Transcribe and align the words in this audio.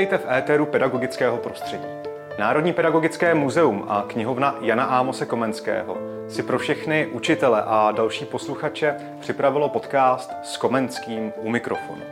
Vítejte 0.00 0.26
v 0.26 0.32
éteru 0.32 0.66
pedagogického 0.66 1.36
prostředí. 1.36 1.86
Národní 2.38 2.72
pedagogické 2.72 3.34
muzeum 3.34 3.84
a 3.88 4.04
knihovna 4.06 4.56
Jana 4.60 4.84
Ámose 4.84 5.26
Komenského 5.26 5.98
si 6.28 6.42
pro 6.42 6.58
všechny 6.58 7.06
učitele 7.06 7.62
a 7.66 7.90
další 7.90 8.24
posluchače 8.24 8.96
připravilo 9.20 9.68
podcast 9.68 10.32
s 10.42 10.56
Komenským 10.56 11.32
u 11.36 11.50
mikrofonu. 11.50 12.02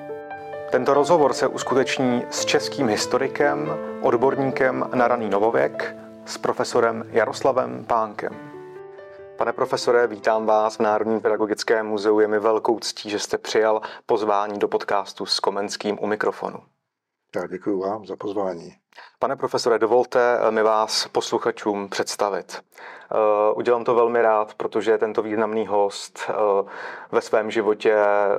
Tento 0.70 0.94
rozhovor 0.94 1.32
se 1.32 1.46
uskuteční 1.46 2.24
s 2.30 2.44
českým 2.44 2.88
historikem, 2.88 3.76
odborníkem 4.00 4.90
na 4.94 5.08
raný 5.08 5.28
novověk, 5.28 5.96
s 6.24 6.38
profesorem 6.38 7.04
Jaroslavem 7.10 7.84
Pánkem. 7.84 8.36
Pane 9.36 9.52
profesore, 9.52 10.06
vítám 10.06 10.46
vás 10.46 10.76
v 10.76 10.80
Národním 10.80 11.20
pedagogickém 11.20 11.86
muzeu. 11.86 12.20
Je 12.20 12.28
mi 12.28 12.38
velkou 12.38 12.78
ctí, 12.78 13.10
že 13.10 13.18
jste 13.18 13.38
přijal 13.38 13.80
pozvání 14.06 14.58
do 14.58 14.68
podcastu 14.68 15.26
s 15.26 15.40
Komenským 15.40 15.98
u 16.00 16.06
mikrofonu. 16.06 16.58
Já 17.36 17.46
děkuji 17.46 17.80
vám 17.80 18.06
za 18.06 18.16
pozvání. 18.16 18.74
Pane 19.18 19.36
profesore, 19.36 19.78
dovolte 19.78 20.50
mi 20.50 20.62
vás 20.62 21.08
posluchačům 21.08 21.88
představit. 21.88 22.62
Eh, 23.12 23.52
udělám 23.54 23.84
to 23.84 23.94
velmi 23.94 24.22
rád, 24.22 24.54
protože 24.54 24.98
tento 24.98 25.22
významný 25.22 25.66
host 25.66 26.20
eh, 26.28 26.32
ve 27.12 27.20
svém 27.20 27.50
životě 27.50 27.92
eh, 27.92 28.38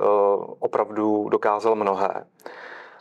opravdu 0.59 1.29
dokázal 1.29 1.75
mnohé. 1.75 2.25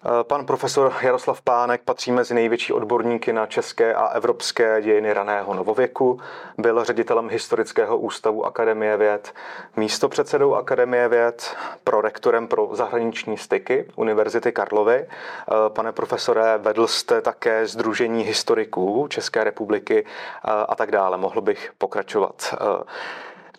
Eh, 0.04 0.24
pan 0.24 0.46
profesor 0.46 0.92
Jaroslav 1.02 1.42
Pánek 1.42 1.80
patří 1.84 2.12
mezi 2.12 2.34
největší 2.34 2.72
odborníky 2.72 3.32
na 3.32 3.46
české 3.46 3.94
a 3.94 4.06
evropské 4.06 4.82
dějiny 4.82 5.12
raného 5.12 5.54
novověku. 5.54 6.20
Byl 6.58 6.84
ředitelem 6.84 7.28
Historického 7.28 7.98
ústavu 7.98 8.46
Akademie 8.46 8.96
věd, 8.96 9.34
místopředsedou 9.76 10.54
Akademie 10.54 11.08
věd, 11.08 11.56
prorektorem 11.84 12.48
pro 12.48 12.68
zahraniční 12.72 13.38
styky 13.38 13.88
Univerzity 13.96 14.52
Karlovy. 14.52 14.96
Eh, 14.96 15.54
pane 15.68 15.92
profesore, 15.92 16.58
vedl 16.58 16.86
jste 16.86 17.20
také 17.20 17.66
Združení 17.66 18.22
historiků 18.22 19.06
České 19.08 19.44
republiky 19.44 20.04
eh, 20.04 20.50
a 20.68 20.74
tak 20.74 20.90
dále. 20.90 21.16
Mohl 21.16 21.40
bych 21.40 21.72
pokračovat. 21.78 22.54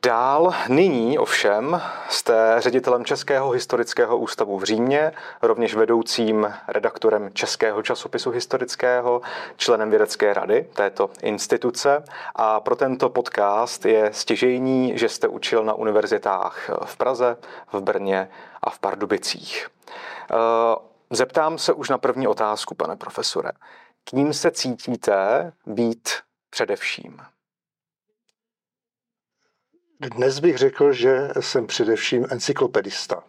Dál 0.06 0.54
nyní 0.70 1.20
ovšem 1.20 1.82
jste 2.10 2.56
ředitelem 2.58 3.06
Českého 3.06 3.52
historického 3.52 4.18
ústavu 4.18 4.60
v 4.60 4.64
Římě, 4.64 5.12
rovněž 5.42 5.76
vedoucím 5.76 6.54
redaktorem 6.68 7.30
Českého 7.34 7.82
časopisu 7.84 8.32
historického, 8.32 9.22
členem 9.58 9.90
vědecké 9.90 10.34
rady 10.34 10.70
této 10.74 11.10
instituce 11.22 12.04
a 12.36 12.60
pro 12.60 12.76
tento 12.76 13.10
podcast 13.10 13.86
je 13.86 14.10
stěžejní, 14.14 14.98
že 14.98 15.10
jste 15.10 15.28
učil 15.28 15.64
na 15.64 15.74
univerzitách 15.74 16.70
v 16.86 16.98
Praze, 16.98 17.38
v 17.74 17.82
Brně 17.82 18.30
a 18.62 18.70
v 18.70 18.80
Pardubicích. 18.80 19.68
Eh, 20.32 20.36
zeptám 21.10 21.58
se 21.58 21.74
už 21.74 21.90
na 21.90 21.98
první 21.98 22.28
otázku, 22.28 22.76
pane 22.76 22.96
profesore. 22.96 23.52
Kým 24.04 24.34
se 24.34 24.52
cítíte 24.52 25.52
být 25.66 26.10
především? 26.50 27.18
Dnes 30.02 30.40
bych 30.40 30.58
řekl, 30.58 30.94
že 30.94 31.30
jsem 31.40 31.68
především 31.68 32.26
encyklopedista. 32.30 33.24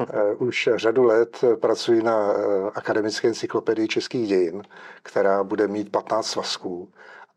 Eh, 0.00 0.34
už 0.34 0.68
řadu 0.76 1.02
let 1.04 1.40
pracuji 1.60 2.02
na 2.02 2.32
eh, 2.32 2.70
Akademické 2.74 3.28
encyklopedii 3.28 3.88
českých 3.88 4.28
dějin, 4.28 4.62
která 5.02 5.44
bude 5.44 5.68
mít 5.68 5.92
15 5.92 6.26
svazků 6.26 6.88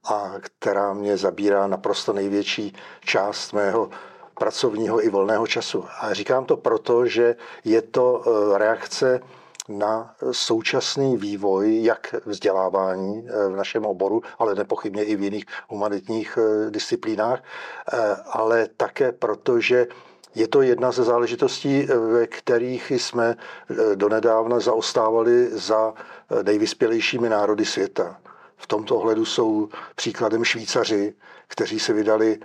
a 0.03 0.33
která 0.39 0.93
mě 0.93 1.17
zabírá 1.17 1.67
naprosto 1.67 2.13
největší 2.13 2.73
část 2.99 3.53
mého 3.53 3.89
pracovního 4.39 5.03
i 5.05 5.09
volného 5.09 5.47
času. 5.47 5.85
A 5.99 6.13
říkám 6.13 6.45
to 6.45 6.57
proto, 6.57 7.05
že 7.05 7.35
je 7.63 7.81
to 7.81 8.23
eh, 8.25 8.57
reakce 8.57 9.19
na 9.69 10.15
současný 10.31 11.17
vývoj, 11.17 11.83
jak 11.83 12.15
vzdělávání 12.25 13.27
eh, 13.27 13.49
v 13.49 13.55
našem 13.55 13.85
oboru, 13.85 14.21
ale 14.39 14.55
nepochybně 14.55 15.03
i 15.03 15.15
v 15.15 15.21
jiných 15.21 15.45
humanitních 15.69 16.37
eh, 16.37 16.71
disciplínách, 16.71 17.43
eh, 17.93 18.15
ale 18.31 18.67
také 18.77 19.11
proto, 19.11 19.59
že 19.59 19.87
je 20.35 20.47
to 20.47 20.61
jedna 20.61 20.91
ze 20.91 21.03
záležitostí, 21.03 21.87
ve 22.11 22.27
kterých 22.27 22.91
jsme 22.91 23.35
donedávna 23.95 24.59
zaostávali 24.59 25.49
za 25.51 25.93
nejvyspělejšími 26.43 27.29
národy 27.29 27.65
světa. 27.65 28.17
V 28.57 28.67
tomto 28.67 28.95
ohledu 28.95 29.25
jsou 29.25 29.69
příkladem 29.95 30.43
Švýcaři, 30.43 31.13
kteří 31.47 31.79
se 31.79 31.93
vydali 31.93 32.39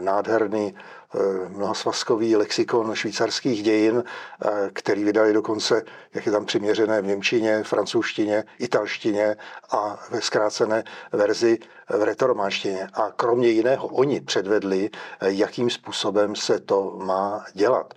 nádherný 0.00 0.74
Eh, 1.14 1.48
mnohosvazkový 1.48 2.36
lexikon 2.36 2.94
švýcarských 2.94 3.62
dějin, 3.62 4.04
eh, 4.44 4.70
který 4.72 5.04
vydali 5.04 5.32
dokonce, 5.32 5.82
jak 6.14 6.26
je 6.26 6.32
tam 6.32 6.44
přiměřené 6.46 7.02
v 7.02 7.06
Němčině, 7.06 7.62
francouzštině, 7.62 8.44
italštině 8.58 9.36
a 9.70 10.06
ve 10.10 10.20
zkrácené 10.20 10.84
verzi 11.12 11.58
v 11.88 12.02
retorománštině. 12.02 12.88
A 12.94 13.10
kromě 13.16 13.48
jiného 13.48 13.86
oni 13.88 14.20
předvedli, 14.20 14.90
eh, 15.20 15.30
jakým 15.30 15.70
způsobem 15.70 16.36
se 16.36 16.60
to 16.60 16.94
má 16.96 17.44
dělat. 17.54 17.94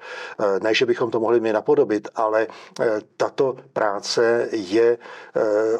Ne, 0.62 0.74
že 0.74 0.86
bychom 0.86 1.12
to 1.12 1.20
mohli 1.20 1.40
mi 1.40 1.54
napodobit, 1.54 2.08
ale 2.16 2.48
tato 3.18 3.58
práce 3.74 4.50
je 4.52 4.98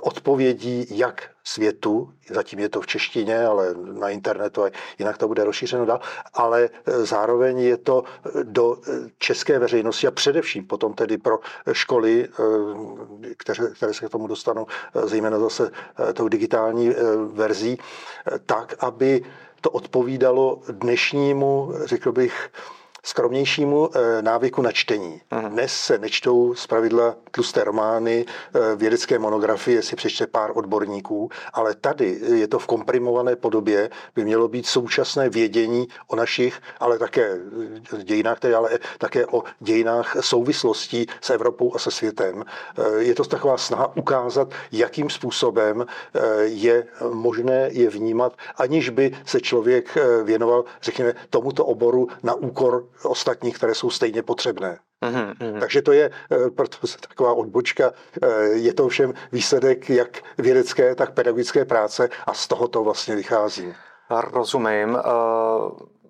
odpovědí 0.02 0.88
jak 0.90 1.31
světu, 1.44 2.10
zatím 2.30 2.60
je 2.60 2.70
to 2.70 2.82
v 2.82 2.88
češtině, 2.88 3.46
ale 3.46 3.74
na 3.94 4.10
internetu 4.10 4.64
a 4.64 4.70
jinak 5.00 5.18
to 5.18 5.28
bude 5.28 5.44
rozšířeno 5.44 5.86
dál, 5.86 6.00
ale 6.34 6.70
zároveň 6.86 7.60
je 7.60 7.78
to 7.78 8.04
do 8.44 8.78
české 9.18 9.60
veřejnosti 9.60 10.08
a 10.08 10.12
především 10.12 10.68
potom 10.68 10.94
tedy 10.94 11.18
pro 11.18 11.40
školy, 11.72 12.28
které, 13.38 13.68
které 13.76 13.94
se 13.94 14.06
k 14.06 14.10
tomu 14.10 14.28
dostanou, 14.28 14.68
zejména 15.04 15.40
zase 15.40 15.72
tou 16.14 16.28
digitální 16.28 16.94
verzí, 17.34 17.78
tak, 18.46 18.76
aby 18.80 19.24
to 19.62 19.70
odpovídalo 19.70 20.62
dnešnímu, 20.72 21.74
řekl 21.86 22.12
bych, 22.12 22.50
skromnějšímu 23.04 23.90
eh, 23.96 24.22
návyku 24.22 24.62
na 24.62 24.72
čtení. 24.72 25.22
Aha. 25.32 25.50
Dnes 25.50 25.74
se 25.74 25.98
nečtou 25.98 26.56
z 26.56 26.68
pravidla 26.68 27.16
tlusté 27.32 27.64
romány, 27.64 28.26
eh, 28.26 28.76
vědecké 28.76 29.20
monografie 29.20 29.82
si 29.82 29.96
přečte 29.96 30.28
pár 30.28 30.52
odborníků, 30.54 31.30
ale 31.54 31.76
tady 31.76 32.20
je 32.22 32.48
to 32.48 32.60
v 32.60 32.68
komprimované 32.68 33.36
podobě, 33.36 33.90
by 34.16 34.26
mělo 34.26 34.48
být 34.48 34.66
současné 34.66 35.30
vědění 35.30 35.88
o 36.08 36.16
našich, 36.16 36.62
ale 36.80 36.98
také 37.00 37.38
eh, 37.94 38.04
dějinách, 38.04 38.40
tedy, 38.40 38.54
ale 38.54 38.70
také 38.98 39.26
o 39.26 39.44
dějinách 39.60 40.16
souvislostí 40.20 41.08
s 41.22 41.30
Evropou 41.30 41.76
a 41.76 41.80
se 41.80 41.92
světem. 41.92 42.46
Je 42.98 43.16
to 43.16 43.24
taková 43.24 43.58
snaha 43.58 43.98
ukázat, 43.98 44.48
jakým 44.72 45.10
způsobem 45.10 45.86
je 46.42 46.88
možné 47.14 47.70
je 47.72 47.90
vnímat, 47.90 48.34
aniž 48.58 48.90
by 48.90 49.12
se 49.26 49.42
člověk 49.42 49.98
věnoval, 50.24 50.64
řekněme, 50.82 51.14
tomuto 51.30 51.66
oboru 51.66 52.08
na 52.24 52.34
úkor 52.34 52.86
ostatních, 53.04 53.56
které 53.56 53.76
jsou 53.76 53.90
stejně 53.90 54.24
potřebné. 54.24 54.80
Mm-hmm. 55.06 55.60
Takže 55.60 55.82
to 55.82 55.92
je 55.92 56.12
eh, 56.32 56.98
taková 57.08 57.34
odbočka. 57.34 57.92
Eh, 58.22 58.28
je 58.44 58.74
to 58.74 58.88
všem 58.88 59.14
výsledek 59.32 59.90
jak 59.90 60.22
vědecké, 60.38 60.96
tak 60.96 61.14
pedagogické 61.14 61.66
práce 61.66 62.10
a 62.26 62.34
z 62.34 62.48
toho 62.48 62.68
to 62.68 62.84
vlastně 62.84 63.16
vychází. 63.16 63.74
Rozumím. 64.20 64.98
Eh, 65.00 65.02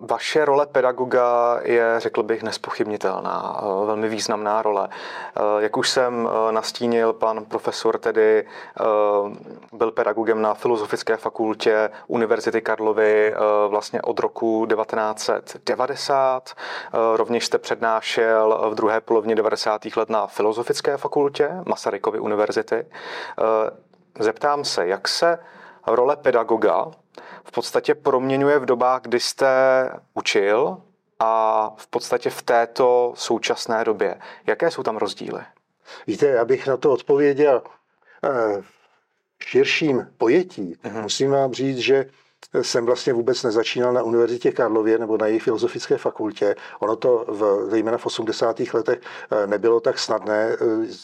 vaše 0.00 0.44
role 0.44 0.66
pedagoga 0.66 1.60
je, 1.62 1.94
řekl 1.98 2.22
bych, 2.22 2.42
nespochybnitelná, 2.42 3.60
eh, 3.62 3.86
velmi 3.86 4.08
významná 4.08 4.62
role. 4.62 4.88
Eh, 4.88 5.40
jak 5.58 5.76
už 5.76 5.90
jsem 5.90 6.28
nastínil, 6.50 7.12
pan 7.12 7.44
profesor 7.44 7.98
tedy 7.98 8.46
byl 9.72 9.90
pedagogem 9.90 10.42
na 10.42 10.54
Filozofické 10.54 11.16
fakultě 11.16 11.90
Univerzity 12.06 12.60
Karlovy 12.60 13.34
vlastně 13.68 14.02
od 14.02 14.18
roku 14.18 14.66
1990. 14.66 16.54
Rovněž 17.16 17.46
jste 17.46 17.58
přednášel 17.58 18.70
v 18.70 18.74
druhé 18.74 19.00
polovině 19.00 19.34
90. 19.34 19.96
let 19.96 20.10
na 20.10 20.26
Filozofické 20.26 20.96
fakultě 20.96 21.50
Masarykovy 21.66 22.18
univerzity. 22.18 22.86
Zeptám 24.18 24.64
se, 24.64 24.86
jak 24.86 25.08
se 25.08 25.38
role 25.86 26.16
pedagoga 26.16 26.86
v 27.44 27.52
podstatě 27.52 27.94
proměňuje 27.94 28.58
v 28.58 28.66
dobách, 28.66 29.02
kdy 29.02 29.20
jste 29.20 29.46
učil 30.14 30.82
a 31.18 31.70
v 31.76 31.86
podstatě 31.86 32.30
v 32.30 32.42
této 32.42 33.12
současné 33.16 33.84
době. 33.84 34.20
Jaké 34.46 34.70
jsou 34.70 34.82
tam 34.82 34.96
rozdíly? 34.96 35.40
Víte, 36.06 36.26
já 36.26 36.44
bych 36.44 36.66
na 36.66 36.76
to 36.76 36.92
odpověděl 36.92 37.62
eh, 38.24 38.62
v 39.38 39.44
širším 39.44 40.14
pojetí. 40.18 40.76
Uh-huh. 40.84 41.02
Musím 41.02 41.30
vám 41.30 41.52
říct, 41.52 41.78
že 41.78 42.06
jsem 42.62 42.86
vlastně 42.86 43.12
vůbec 43.12 43.42
nezačínal 43.42 43.92
na 43.92 44.02
Univerzitě 44.02 44.52
Karlově 44.52 44.98
nebo 44.98 45.18
na 45.18 45.26
její 45.26 45.38
filozofické 45.38 45.98
fakultě. 45.98 46.54
Ono 46.80 46.96
to 46.96 47.24
v, 47.28 47.70
zejména 47.70 47.98
v 47.98 48.06
80. 48.06 48.60
letech 48.74 49.00
eh, 49.30 49.46
nebylo 49.46 49.80
tak 49.80 49.98
snadné, 49.98 50.48
eh, 50.52 50.56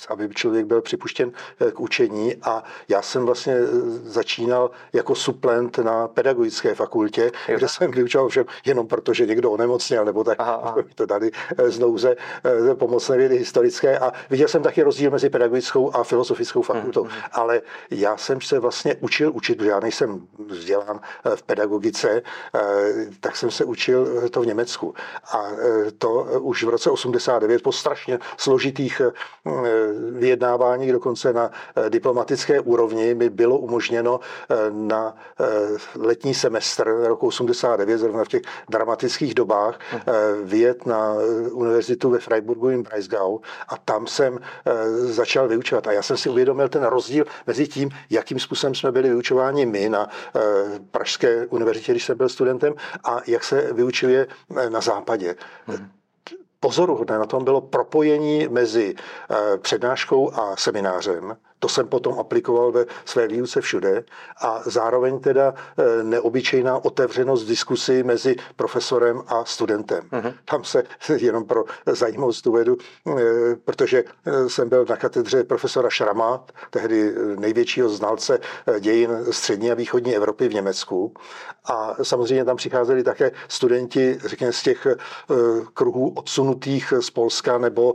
aby 0.09 0.29
člověk 0.29 0.67
byl 0.67 0.81
připuštěn 0.83 1.33
eh, 1.61 1.71
k 1.71 1.81
učení 1.81 2.35
a 2.43 2.65
já 2.89 3.03
jsem 3.03 3.27
vlastně 3.27 3.57
začínal 4.03 4.71
jako 4.93 5.15
suplent 5.15 5.79
na 5.79 6.09
pedagogické 6.09 6.75
fakultě, 6.75 7.31
jo. 7.49 7.59
kde 7.59 7.69
jsem 7.69 7.91
vyučoval 7.91 8.29
všem 8.29 8.45
jenom 8.67 8.87
proto, 8.87 9.15
že 9.15 9.27
někdo 9.27 9.51
onemocněl 9.51 10.05
nebo 10.05 10.25
tak 10.25 10.41
aha, 10.41 10.61
aha. 10.63 10.77
to 10.95 11.07
dali 11.07 11.31
z 11.65 11.79
nouze 11.79 12.17
pomocné 12.75 13.17
vědy 13.17 13.39
historické 13.39 13.99
a 13.99 14.13
viděl 14.31 14.49
jsem 14.49 14.63
taky 14.63 14.83
rozdíl 14.83 15.11
mezi 15.11 15.31
pedagogickou 15.31 15.97
a 15.97 16.05
filozofickou 16.05 16.63
fakultou. 16.63 17.03
Hmm, 17.03 17.13
hmm. 17.13 17.23
Ale 17.33 17.63
já 17.91 18.17
jsem 18.17 18.41
se 18.41 18.59
vlastně 18.59 18.97
učil 19.01 19.33
učit, 19.35 19.59
protože 19.59 19.71
já 19.71 19.81
nejsem 19.81 20.27
vzdělán 20.49 21.01
v 21.37 21.43
pedagogice, 21.43 22.23
eh, 22.55 22.61
tak 23.21 23.37
jsem 23.37 23.51
se 23.51 23.65
učil 23.65 24.31
to 24.31 24.41
v 24.41 24.47
Německu. 24.47 24.95
A 25.33 25.47
eh, 25.49 25.91
to 25.99 26.11
už 26.41 26.65
v 26.65 26.69
roce 26.69 26.91
89 26.91 27.63
po 27.63 27.73
strašně 27.73 28.19
složitých 28.37 29.01
eh, 29.01 29.13
vyjednávání, 30.11 30.93
dokonce 30.93 31.33
na 31.33 31.51
diplomatické 31.89 32.61
úrovni, 32.61 33.15
mi 33.15 33.31
bylo 33.31 33.59
umožněno 33.59 34.21
na 34.71 35.17
letní 35.97 36.35
semestr 36.35 36.95
roku 37.07 37.27
89, 37.27 37.99
zrovna 37.99 38.25
v 38.25 38.29
těch 38.29 38.43
dramatických 38.69 39.35
dobách, 39.35 39.79
vyjet 40.43 40.87
na 40.87 41.15
univerzitu 41.53 42.11
ve 42.11 42.19
Freiburgu 42.19 42.71
im 42.71 42.83
Breisgau 42.83 43.39
a 43.69 43.77
tam 43.77 44.07
jsem 44.07 44.39
začal 45.01 45.49
vyučovat. 45.49 45.87
A 45.87 45.93
já 45.93 46.03
jsem 46.03 46.17
si 46.17 46.29
uvědomil 46.29 46.69
ten 46.69 46.85
rozdíl 46.85 47.25
mezi 47.47 47.69
tím, 47.69 47.91
jakým 48.11 48.39
způsobem 48.39 48.75
jsme 48.75 48.93
byli 48.93 49.09
vyučováni 49.09 49.67
my 49.67 49.89
na 49.89 50.09
Pražské 50.91 51.18
Pražské 51.19 51.47
univerzitě, 51.47 51.93
když 51.93 52.05
jsem 52.05 52.19
byl 52.19 52.29
studentem, 52.29 52.75
a 53.05 53.21
jak 53.27 53.45
se 53.45 53.73
vyučuje 53.73 54.27
eh, 54.57 54.71
na 54.71 54.81
západě. 54.81 55.35
Hmm 55.67 55.91
pozoruhodné 56.61 57.19
na 57.19 57.27
tom 57.27 57.45
bylo 57.45 57.61
propojení 57.61 58.49
mezi 58.49 58.95
eh, 59.31 59.59
přednáškou 59.59 60.35
a 60.35 60.57
seminářem. 60.57 61.37
To 61.59 61.69
jsem 61.69 61.89
potom 61.89 62.19
aplikoval 62.19 62.73
ve 62.73 62.85
své 63.05 63.29
výuce 63.29 63.61
všude 63.61 64.05
a 64.41 64.63
zároveň 64.67 65.21
teda 65.21 65.55
eh, 65.79 66.03
neobyčejná 66.03 66.85
otevřenost 66.85 67.45
diskusy 67.45 68.03
mezi 68.03 68.37
profesorem 68.57 69.23
a 69.27 69.45
studentem. 69.45 70.05
Uh-huh. 70.13 70.35
Tam 70.45 70.65
se 70.65 70.85
jenom 71.17 71.45
pro 71.45 71.65
zajímavost 71.87 72.47
uvedu, 72.47 72.77
eh, 73.07 73.13
protože 73.65 74.05
jsem 74.47 74.69
byl 74.69 74.87
na 74.89 74.97
katedře 74.97 75.45
profesora 75.45 75.91
Šrama, 75.91 76.45
tehdy 76.71 77.15
největšího 77.39 77.89
znalce 77.89 78.39
dějin 78.81 79.11
střední 79.31 79.71
a 79.71 79.75
východní 79.75 80.17
Evropy 80.17 80.49
v 80.49 80.55
Německu. 80.55 81.15
A 81.65 81.97
samozřejmě 82.03 82.45
tam 82.45 82.57
přicházeli 82.57 83.03
také 83.03 83.31
studenti, 83.49 84.19
řekněme, 84.25 84.53
z 84.53 84.63
těch 84.63 84.87
kruhů 85.75 86.13
odsunutých 86.17 86.93
z 87.01 87.11
Polska 87.11 87.59
nebo 87.59 87.95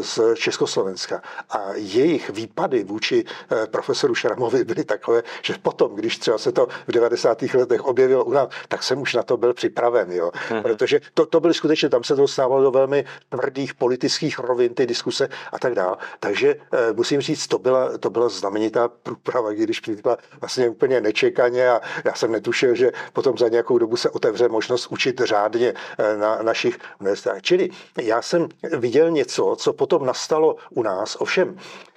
z 0.00 0.20
Československa. 0.34 1.22
A 1.50 1.72
jejich 1.74 2.30
výpady 2.30 2.84
vůči 2.84 3.03
eh, 3.12 3.66
profesoru 3.66 4.14
Šramovi 4.14 4.64
byly 4.64 4.84
takové, 4.84 5.22
že 5.42 5.54
potom, 5.62 5.94
když 5.94 6.18
třeba 6.18 6.38
se 6.38 6.52
to 6.52 6.68
v 6.86 6.92
90. 6.92 7.42
letech 7.42 7.84
objevilo 7.84 8.24
u 8.24 8.32
nás, 8.32 8.48
tak 8.68 8.82
jsem 8.82 9.00
už 9.00 9.14
na 9.14 9.22
to 9.22 9.36
byl 9.36 9.54
připraven, 9.54 10.12
jo. 10.12 10.30
Mm-hmm. 10.30 10.62
Protože 10.62 11.00
to, 11.14 11.26
to 11.26 11.40
byly 11.40 11.54
skutečně, 11.54 11.88
tam 11.88 12.04
se 12.04 12.16
to 12.16 12.28
stávalo 12.28 12.62
do 12.62 12.70
velmi 12.70 13.04
tvrdých 13.28 13.74
politických 13.74 14.38
rovin, 14.38 14.74
ty 14.74 14.86
diskuse 14.86 15.28
a 15.52 15.58
tak 15.58 15.74
dále. 15.74 15.96
Takže 16.20 16.56
eh, 16.72 16.92
musím 16.92 17.20
říct, 17.20 17.46
to 17.46 17.58
byla, 17.58 17.98
to 17.98 18.10
byla 18.10 18.28
znamenitá 18.28 18.88
průprava, 18.88 19.52
když 19.52 19.80
přišla 19.80 20.16
vlastně 20.40 20.68
úplně 20.68 21.00
nečekaně 21.00 21.70
a 21.70 21.80
já 22.04 22.14
jsem 22.14 22.32
netušil, 22.32 22.74
že 22.74 22.92
potom 23.12 23.38
za 23.38 23.48
nějakou 23.48 23.78
dobu 23.78 23.96
se 23.96 24.10
otevře 24.10 24.48
možnost 24.48 24.86
učit 24.86 25.20
řádně 25.24 25.74
na 26.16 26.42
našich 26.42 26.78
univerzitách. 27.00 27.42
Čili 27.42 27.70
já 28.00 28.22
jsem 28.22 28.48
viděl 28.78 29.10
něco, 29.10 29.56
co 29.58 29.72
potom 29.72 30.06
nastalo 30.06 30.56
u 30.70 30.82
nás, 30.82 31.16
ovšem 31.20 31.56
eh, 31.56 31.93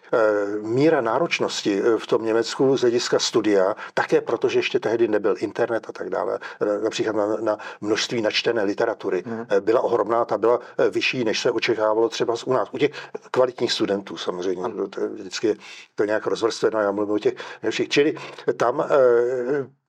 míra 0.62 1.02
náročnosti 1.02 1.82
eh, 1.82 1.98
v 1.98 2.08
tom 2.08 2.26
Německu 2.26 2.78
z 2.78 2.82
hlediska 2.82 3.20
studia, 3.20 3.76
také 3.94 4.22
protože 4.22 4.60
ještě 4.60 4.80
tehdy 4.80 5.08
nebyl 5.08 5.36
internet 5.40 5.90
a 5.90 5.92
tak 5.92 6.10
dále, 6.10 6.40
eh, 6.62 6.82
například 6.84 7.16
na, 7.16 7.38
na 7.42 7.58
množství 7.82 8.22
načtené 8.22 8.64
literatury, 8.64 9.24
mm. 9.26 9.46
byla 9.60 9.82
ohromná, 9.82 10.26
ta 10.26 10.38
byla 10.38 10.60
vyšší, 10.92 11.24
než 11.24 11.40
se 11.40 11.52
očekávalo 11.52 12.10
třeba 12.10 12.34
u 12.46 12.54
nás, 12.54 12.70
u 12.72 12.78
těch 12.78 12.92
kvalitních 13.32 13.72
studentů 13.72 14.18
samozřejmě, 14.18 14.68
mm. 14.68 14.90
to 14.90 15.02
je 15.02 15.08
vždycky 15.08 15.58
to 15.96 16.06
nějak 16.06 16.28
rozvrstveno, 16.28 16.80
já 16.80 16.92
mluvím 16.92 17.16
o 17.16 17.20
těch 17.20 17.34
všech, 17.70 17.90
čili 17.90 18.16
tam 18.58 18.86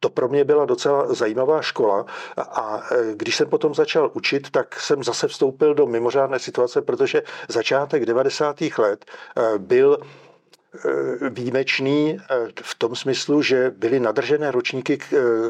to 0.01 0.09
pro 0.11 0.29
mě 0.29 0.45
byla 0.45 0.65
docela 0.65 1.15
zajímavá 1.15 1.63
škola 1.63 2.07
a 2.37 2.83
e, 2.93 3.15
když 3.15 3.37
jsem 3.37 3.49
potom 3.49 3.75
začal 3.75 4.11
učit, 4.15 4.51
tak 4.51 4.81
jsem 4.81 5.05
zase 5.05 5.29
vstoupil 5.29 5.75
do 5.75 5.87
mimořádné 5.87 6.39
situace, 6.39 6.83
protože 6.83 7.23
začátek 7.49 8.07
90. 8.07 8.57
let 8.79 9.05
e, 9.05 9.59
byl 9.59 9.99
e, 9.99 11.31
výjimečný 11.31 12.19
v 12.63 12.75
tom 12.75 12.97
smyslu, 12.97 13.43
že 13.43 13.71
byly 13.71 14.01
nadržené 14.01 14.51
ročníky 14.51 14.99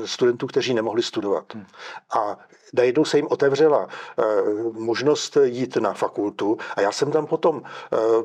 studentů, 0.05 0.47
kteří 0.47 0.75
nemohli 0.75 1.03
studovat. 1.03 1.55
Hmm. 1.55 1.67
A 2.19 2.39
najednou 2.73 3.05
se 3.05 3.19
jim 3.19 3.27
otevřela 3.31 3.89
možnost 4.73 5.37
jít 5.43 5.77
na 5.77 5.93
fakultu 5.93 6.59
a 6.77 6.81
já 6.81 6.93
jsem 6.93 7.13
tam 7.13 7.27
potom 7.27 7.63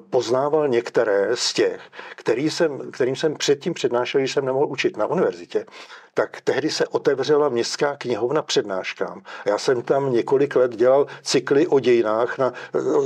poznával 0.09 0.67
některé 0.67 1.29
z 1.33 1.53
těch, 1.53 1.81
který 2.15 2.49
jsem, 2.49 2.91
kterým 2.91 3.15
jsem 3.15 3.35
předtím 3.35 3.73
přednášel, 3.73 4.21
když 4.21 4.33
jsem 4.33 4.45
nemohl 4.45 4.67
učit 4.67 4.97
na 4.97 5.05
univerzitě 5.05 5.65
tak 6.13 6.41
tehdy 6.41 6.69
se 6.69 6.87
otevřela 6.87 7.49
městská 7.49 7.97
knihovna 7.97 8.41
přednáškám. 8.41 9.21
Já 9.45 9.57
jsem 9.57 9.81
tam 9.81 10.13
několik 10.13 10.55
let 10.55 10.75
dělal 10.75 11.07
cykly 11.21 11.67
o 11.67 11.79
dějinách, 11.79 12.37
na, 12.37 12.53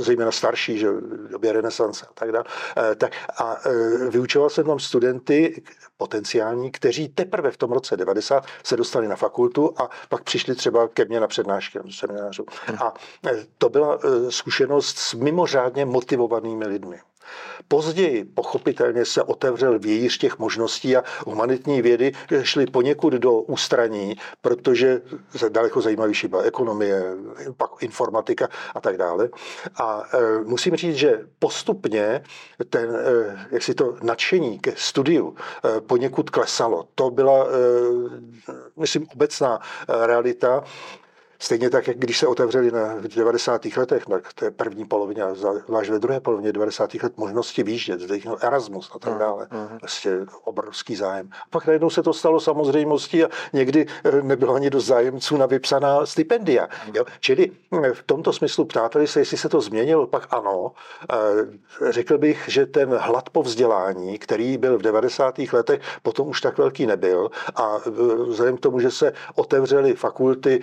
zejména 0.00 0.32
starší, 0.32 0.78
že 0.78 0.88
době 1.30 1.52
renesance 1.52 2.06
a 2.06 2.12
tak 2.14 2.32
dále. 2.32 2.44
Eh, 2.76 2.94
tak, 2.94 3.12
a 3.38 3.56
eh, 3.66 4.10
vyučoval 4.10 4.50
jsem 4.50 4.64
tam 4.64 4.78
studenty 4.78 5.62
potenciální, 5.96 6.70
kteří 6.70 7.08
teprve 7.08 7.50
v 7.50 7.56
tom 7.56 7.72
roce 7.72 7.96
90 7.96 8.46
se 8.64 8.76
dostali 8.76 9.08
na 9.08 9.16
fakultu 9.16 9.74
a 9.76 9.90
pak 10.08 10.22
přišli 10.22 10.54
třeba 10.54 10.88
ke 10.88 11.04
mně 11.04 11.20
na 11.20 11.27
přednášky, 11.28 11.78
na 11.78 11.84
seminářu. 11.90 12.46
A 12.84 12.94
eh, 13.26 13.46
to 13.58 13.68
byla 13.68 13.98
zkušenost 14.28 14.98
s 14.98 15.14
mimořádně 15.14 15.84
motivovanými 15.84 16.66
lidmi. 16.66 16.98
Později 17.68 18.24
pochopitelně 18.24 19.04
se 19.04 19.22
otevřel 19.22 19.78
vějíř 19.78 20.18
těch 20.18 20.38
možností 20.38 20.96
a 20.96 21.04
humanitní 21.26 21.82
vědy 21.82 22.12
šly 22.42 22.66
poněkud 22.66 23.12
do 23.12 23.32
ústraní, 23.32 24.16
protože 24.40 25.02
daleko 25.48 25.80
zajímavější 25.80 26.28
byla 26.28 26.42
ekonomie, 26.42 27.02
pak 27.56 27.70
informatika 27.80 28.48
a 28.74 28.80
tak 28.80 28.96
dále. 28.96 29.28
A 29.76 30.02
e, 30.12 30.38
musím 30.44 30.76
říct, 30.76 30.96
že 30.96 31.20
postupně 31.38 32.22
ten, 32.70 32.96
e, 32.96 33.48
jak 33.50 33.62
si 33.62 33.74
to 33.74 33.96
nadšení 34.02 34.58
ke 34.58 34.72
studiu 34.76 35.34
e, 35.36 35.80
poněkud 35.80 36.30
klesalo. 36.30 36.88
To 36.94 37.10
byla, 37.10 37.46
e, 37.46 37.48
myslím, 38.76 39.06
obecná 39.14 39.60
e, 39.88 40.06
realita. 40.06 40.64
Stejně 41.40 41.70
tak, 41.70 41.88
jak 41.88 41.98
když 41.98 42.18
se 42.18 42.26
otevřeli 42.26 42.70
na, 42.70 42.94
v 42.94 43.08
90. 43.08 43.66
letech, 43.76 44.04
tak 44.06 44.32
té 44.32 44.50
první 44.50 44.84
polovině, 44.84 45.22
zvlášť 45.66 45.90
ve 45.90 45.98
druhé 45.98 46.20
polovině 46.20 46.52
90. 46.52 46.94
let 46.94 47.12
možnosti 47.16 47.62
výjíždět, 47.62 48.00
zde 48.00 48.18
Erasmus 48.40 48.90
a 48.94 48.98
tak 48.98 49.10
hmm, 49.10 49.20
dále. 49.20 49.44
Uh-huh. 49.44 49.78
Vlastně 49.80 50.12
obrovský 50.44 50.96
zájem. 50.96 51.28
A 51.32 51.44
pak 51.50 51.66
najednou 51.66 51.90
se 51.90 52.02
to 52.02 52.12
stalo 52.12 52.40
samozřejmostí 52.40 53.24
a 53.24 53.28
někdy 53.52 53.86
eh, 54.04 54.22
nebylo 54.22 54.54
ani 54.54 54.70
do 54.70 54.80
zájemců 54.80 55.36
na 55.36 55.46
vypsaná 55.46 56.06
stipendia. 56.06 56.66
Uh-huh. 56.66 56.96
Jo? 56.96 57.04
Čili 57.20 57.50
hm, 57.74 57.92
v 57.92 58.02
tomto 58.02 58.32
smyslu 58.32 58.64
ptáteli 58.64 59.06
se, 59.06 59.20
jestli 59.20 59.36
se 59.36 59.48
to 59.48 59.60
změnilo, 59.60 60.06
pak 60.06 60.26
ano. 60.30 60.72
Eh, 61.12 61.92
řekl 61.92 62.18
bych, 62.18 62.44
že 62.48 62.66
ten 62.66 62.94
hlad 62.94 63.30
po 63.30 63.42
vzdělání, 63.42 64.18
který 64.18 64.58
byl 64.58 64.78
v 64.78 64.82
90. 64.82 65.38
letech, 65.52 65.80
potom 66.02 66.28
už 66.28 66.40
tak 66.40 66.58
velký 66.58 66.86
nebyl 66.86 67.30
a 67.54 67.76
eh, 67.86 67.90
vzhledem 68.28 68.56
k 68.56 68.60
tomu, 68.60 68.80
že 68.80 68.90
se 68.90 69.12
otevřely 69.34 69.94
fakulty 69.94 70.60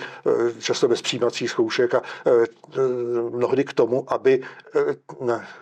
často 0.65 0.87
bez 0.87 1.01
přijímacích 1.01 1.49
zkoušek 1.49 1.93
a 1.95 2.01
e, 2.01 2.31
e, 2.31 2.81
mnohdy 3.29 3.63
k 3.63 3.73
tomu, 3.73 4.13
aby 4.13 4.43
e, 4.75 4.95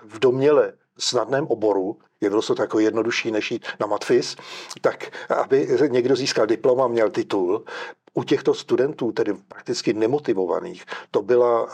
v 0.03 0.19
doměle 0.19 0.73
snadném 0.97 1.47
oboru, 1.47 1.97
je 2.21 2.29
bylo 2.29 2.41
to 2.41 2.55
takové 2.55 2.83
jednodušší 2.83 3.31
než 3.31 3.51
jít 3.51 3.65
na 3.79 3.87
matfis, 3.87 4.35
tak 4.81 5.11
aby 5.29 5.67
někdo 5.87 6.15
získal 6.15 6.45
diplom 6.45 6.81
a 6.81 6.87
měl 6.87 7.09
titul, 7.09 7.65
u 8.13 8.23
těchto 8.23 8.53
studentů, 8.53 9.11
tedy 9.11 9.33
prakticky 9.47 9.93
nemotivovaných, 9.93 10.85
to 11.11 11.21
byla 11.21 11.69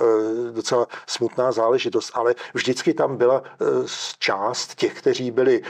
docela 0.52 0.88
smutná 1.08 1.52
záležitost, 1.52 2.12
ale 2.14 2.36
vždycky 2.54 2.94
tam 2.94 3.18
byla 3.18 3.44
část 4.20 4.76
těch, 4.76 5.00
kteří 5.00 5.32
byli 5.32 5.62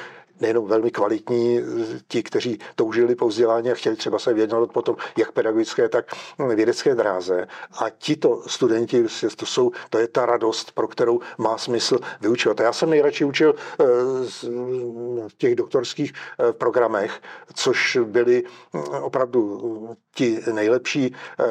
nejenom 0.41 0.67
velmi 0.67 0.91
kvalitní, 0.91 1.59
ti, 2.07 2.23
kteří 2.23 2.59
toužili 2.75 3.15
po 3.15 3.27
vzdělání 3.27 3.71
a 3.71 3.75
chtěli 3.75 3.95
třeba 3.95 4.19
se 4.19 4.33
věnovat 4.33 4.71
potom 4.71 4.95
jak 5.17 5.31
pedagogické, 5.31 5.89
tak 5.89 6.05
vědecké 6.55 6.95
dráze. 6.95 7.47
A 7.79 7.89
tito 7.89 8.43
studenti, 8.47 9.05
to, 9.35 9.45
jsou, 9.45 9.71
to 9.89 9.97
je 9.97 10.07
ta 10.07 10.25
radost, 10.25 10.71
pro 10.71 10.87
kterou 10.87 11.19
má 11.37 11.57
smysl 11.57 11.99
vyučovat. 12.21 12.59
A 12.59 12.63
já 12.63 12.73
jsem 12.73 12.89
nejradši 12.89 13.25
učil 13.25 13.55
eh, 13.79 13.85
v 15.27 15.37
těch 15.37 15.55
doktorských 15.55 16.13
eh, 16.13 16.53
programech, 16.53 17.21
což 17.53 17.97
byli 18.03 18.43
opravdu 19.01 19.95
ti 20.15 20.39
nejlepší 20.53 21.15
eh, 21.39 21.45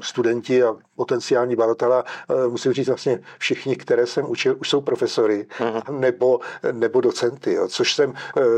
studenti 0.00 0.62
a 0.62 0.76
potenciální 0.96 1.56
badatelé, 1.56 2.04
musím 2.48 2.72
říct 2.72 2.86
vlastně 2.86 3.20
všichni, 3.38 3.76
které 3.76 4.06
jsem 4.06 4.30
učil, 4.30 4.56
už 4.60 4.68
jsou 4.68 4.80
profesory 4.80 5.46
mhm. 5.60 6.00
nebo, 6.00 6.40
nebo 6.72 7.00
docenty, 7.00 7.52
jo, 7.54 7.68
což 7.68 7.89
jsem 7.94 8.14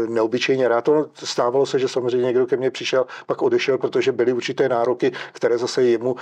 neobyčejně 0.09 0.69
rád. 0.69 0.85
To 0.85 1.09
stávalo 1.15 1.67
se, 1.67 1.79
že 1.79 1.89
samozřejmě 1.89 2.27
někdo 2.27 2.47
ke 2.47 2.57
mně 2.57 2.71
přišel, 2.71 3.07
pak 3.27 3.43
odešel, 3.43 3.79
protože 3.79 4.12
byly 4.12 4.33
určité 4.33 4.69
nároky, 4.69 5.12
které 5.33 5.59
zase 5.59 5.83
jemu 5.83 6.17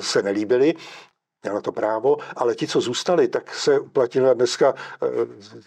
se 0.00 0.22
nelíbily 0.22 0.74
měl 1.44 1.54
na 1.54 1.60
to 1.60 1.72
právo, 1.72 2.16
ale 2.36 2.54
ti, 2.54 2.66
co 2.66 2.80
zůstali, 2.80 3.28
tak 3.28 3.54
se 3.54 3.80
uplatnili 3.80 4.34
dneska, 4.34 4.74
eh, 5.02 5.06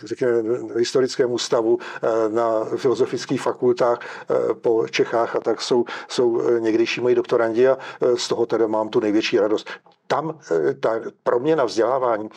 řekněme, 0.04 0.44
na 0.44 0.76
historickém 0.76 1.32
ústavu, 1.32 1.78
eh, 1.82 2.30
na 2.30 2.64
filozofických 2.78 3.42
fakultách 3.42 4.00
eh, 4.02 4.54
po 4.54 4.88
Čechách 4.88 5.36
a 5.36 5.40
tak 5.40 5.62
jsou, 5.62 5.86
jsou 6.08 6.60
někdejší 6.60 7.02
moji 7.02 7.16
doktorandi 7.16 7.68
a 7.68 7.78
z 8.16 8.28
toho 8.28 8.46
teda 8.46 8.68
mám 8.68 8.90
tu 8.90 9.00
největší 9.00 9.40
radost. 9.40 9.70
Tam 10.08 10.40
ta 10.80 11.00
proměna 11.24 11.66
vzdělávání 11.66 12.30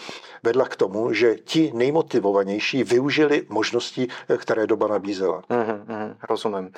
vedla 0.43 0.69
k 0.69 0.77
tomu, 0.77 1.13
že 1.13 1.35
ti 1.35 1.73
nejmotivovanější 1.75 2.85
využili 2.85 3.47
možnosti, 3.49 4.09
které 4.37 4.67
doba 4.67 4.89
nabízela. 4.89 5.43
Mm-hmm, 5.51 5.85
mm, 5.87 6.15
rozumím. 6.29 6.73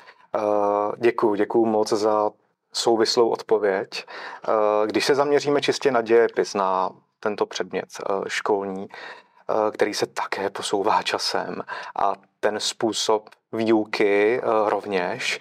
Děkuji, 0.99 1.35
děkuji 1.35 1.65
moc 1.65 1.93
za 1.93 2.31
souvislou 2.73 3.29
odpověď. 3.29 4.07
Eh, 4.49 4.53
když 4.87 5.07
se 5.07 5.15
zaměříme 5.15 5.61
čistě 5.61 5.91
na 5.91 6.01
dějepis, 6.01 6.55
na 6.55 6.91
tento 7.21 7.47
předmět 7.47 7.89
eh, 8.01 8.13
školní, 8.29 8.89
eh, 8.89 9.71
který 9.71 9.95
se 9.95 10.07
také 10.07 10.51
posouvá 10.51 11.03
časem 11.03 11.63
a 11.97 12.13
ten 12.41 12.61
způsob 12.61 13.31
výuky 13.53 14.41
rovněž, 14.67 15.41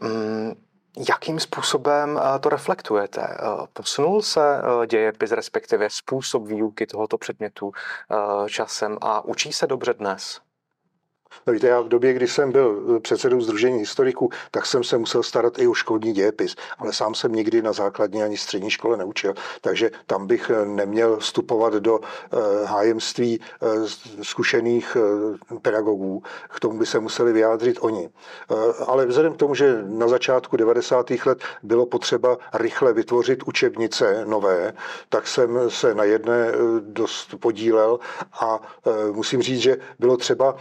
mm, 0.00 0.54
Jakým 1.08 1.40
způsobem 1.40 2.20
to 2.40 2.48
reflektujete? 2.48 3.36
Posunul 3.72 4.22
se 4.22 4.62
dějepis, 4.86 5.32
respektive 5.32 5.90
způsob 5.90 6.46
výuky 6.46 6.86
tohoto 6.86 7.18
předmětu 7.18 7.72
časem 8.48 8.98
a 9.00 9.24
učí 9.24 9.52
se 9.52 9.66
dobře 9.66 9.94
dnes? 9.94 10.40
No 11.46 11.52
víte, 11.52 11.66
já 11.66 11.80
v 11.80 11.88
době, 11.88 12.12
kdy 12.12 12.28
jsem 12.28 12.52
byl 12.52 12.96
eh, 12.96 13.00
předsedou 13.00 13.40
Združení 13.40 13.78
historiků, 13.78 14.30
tak 14.50 14.66
jsem 14.66 14.84
se 14.84 14.98
musel 14.98 15.22
starat 15.22 15.58
i 15.58 15.66
o 15.68 15.74
školní 15.74 16.12
dějepis, 16.12 16.56
ale 16.78 16.92
sám 16.92 17.14
jsem 17.14 17.32
nikdy 17.32 17.62
na 17.62 17.72
základní 17.72 18.22
ani 18.22 18.36
střední 18.36 18.70
škole 18.70 18.96
neučil, 18.96 19.34
takže 19.60 19.90
tam 20.06 20.26
bych 20.26 20.50
eh, 20.50 20.64
neměl 20.64 21.16
vstupovat 21.16 21.74
do 21.74 22.00
eh, 22.00 22.36
hájemství 22.64 23.40
zkušených 24.22 24.96
pedagogů, 25.62 26.22
k 26.48 26.60
tomu 26.60 26.78
by 26.78 26.86
se 26.86 27.00
museli 27.00 27.32
vyjádřit 27.32 27.78
oni. 27.80 28.08
Ale 28.86 29.06
vzhledem 29.06 29.32
k 29.32 29.36
tomu, 29.36 29.54
že 29.54 29.82
na 29.86 30.08
začátku 30.08 30.56
90. 30.56 31.10
let 31.26 31.38
bylo 31.62 31.86
potřeba 31.86 32.38
rychle 32.54 32.92
vytvořit 32.92 33.42
učebnice 33.42 34.24
nové, 34.26 34.72
tak 35.08 35.26
jsem 35.26 35.70
se 35.70 35.94
na 35.94 36.04
jedné 36.04 36.52
dost 36.80 37.34
podílel 37.40 37.98
a 38.40 38.60
musím 39.12 39.42
říct, 39.42 39.60
že 39.60 39.76
bylo 39.98 40.16
třeba 40.16 40.56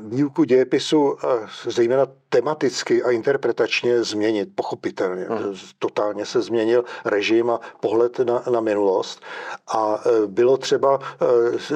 výuku 0.00 0.44
dějepisu 0.44 1.16
zejména 1.66 2.06
tematicky 2.28 3.02
a 3.02 3.10
interpretačně 3.10 4.02
změnit, 4.04 4.48
pochopitelně. 4.54 5.24
Hmm. 5.28 5.54
Totálně 5.78 6.26
se 6.26 6.42
změnil 6.42 6.84
režim 7.04 7.50
a 7.50 7.60
pohled 7.80 8.18
na, 8.18 8.42
na 8.52 8.60
minulost 8.60 9.22
a 9.74 10.04
bylo 10.26 10.56
třeba 10.56 10.98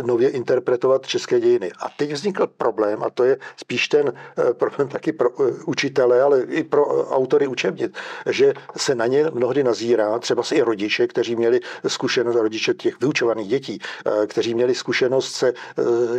nově 0.03 0.31
interpretovat 0.31 1.07
české 1.07 1.41
dějiny. 1.41 1.73
A 1.73 1.87
teď 1.97 2.13
vznikl 2.13 2.47
problém, 2.47 3.03
a 3.03 3.11
to 3.11 3.25
je 3.25 3.39
spíš 3.57 3.89
ten 3.89 4.13
problém 4.53 4.89
taky 4.89 5.13
pro 5.13 5.31
učitele, 5.67 6.23
ale 6.23 6.41
i 6.41 6.65
pro 6.65 7.09
autory 7.09 7.47
učebnic, 7.47 7.93
že 8.27 8.55
se 8.77 8.95
na 8.95 9.07
ně 9.07 9.25
mnohdy 9.33 9.65
nazírá, 9.65 10.19
třeba 10.19 10.43
i 10.53 10.63
rodiče, 10.63 11.07
kteří 11.07 11.37
měli 11.37 11.61
zkušenost, 11.87 12.37
rodiče 12.37 12.75
těch 12.75 13.01
vyučovaných 13.01 13.49
dětí, 13.49 13.79
kteří 14.27 14.55
měli 14.55 14.75
zkušenost 14.75 15.33
se 15.33 15.53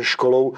školou 0.00 0.54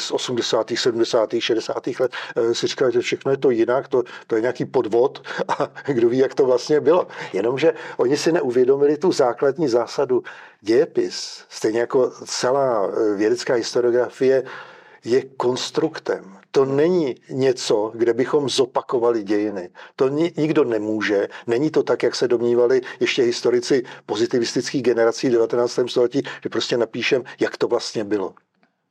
z 0.00 0.10
80., 0.10 0.72
70., 0.74 1.30
60. 1.38 1.86
let, 2.00 2.12
si 2.52 2.66
říkali, 2.66 2.92
že 2.92 3.00
všechno 3.00 3.30
je 3.30 3.36
to 3.36 3.50
jinak, 3.50 3.88
to, 3.88 4.02
to 4.26 4.34
je 4.34 4.40
nějaký 4.40 4.64
podvod 4.64 5.22
a 5.48 5.70
kdo 5.92 6.08
ví, 6.08 6.18
jak 6.18 6.34
to 6.34 6.44
vlastně 6.44 6.80
bylo. 6.80 7.06
Jenomže 7.32 7.72
oni 7.96 8.16
si 8.16 8.32
neuvědomili 8.32 8.96
tu 8.96 9.12
základní 9.12 9.68
zásadu 9.68 10.22
dějepis, 10.60 11.44
stejně 11.48 11.80
jako 11.80 12.10
celá 12.26 12.88
eh, 12.88 13.16
vědecká 13.16 13.54
historiografie, 13.54 14.42
je 15.04 15.22
konstruktem. 15.36 16.36
To 16.50 16.64
není 16.64 17.14
něco, 17.30 17.92
kde 17.94 18.14
bychom 18.14 18.48
zopakovali 18.48 19.22
dějiny. 19.22 19.70
To 19.96 20.08
nikdo 20.36 20.64
nemůže. 20.64 21.28
Není 21.46 21.70
to 21.70 21.82
tak, 21.82 22.02
jak 22.02 22.14
se 22.14 22.28
domnívali 22.28 22.80
ještě 23.00 23.22
historici 23.22 23.82
pozitivistických 24.06 24.82
generací 24.82 25.28
v 25.28 25.32
19. 25.32 25.80
století, 25.86 26.22
že 26.42 26.48
prostě 26.48 26.76
napíšem, 26.76 27.22
jak 27.40 27.56
to 27.56 27.68
vlastně 27.68 28.04
bylo 28.04 28.34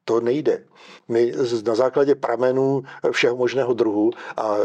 to 0.10 0.22
nejde. 0.22 0.66
My 1.08 1.34
na 1.66 1.76
základě 1.76 2.16
pramenů 2.16 2.84
všeho 3.12 3.36
možného 3.36 3.74
druhu 3.74 4.12
a 4.38 4.58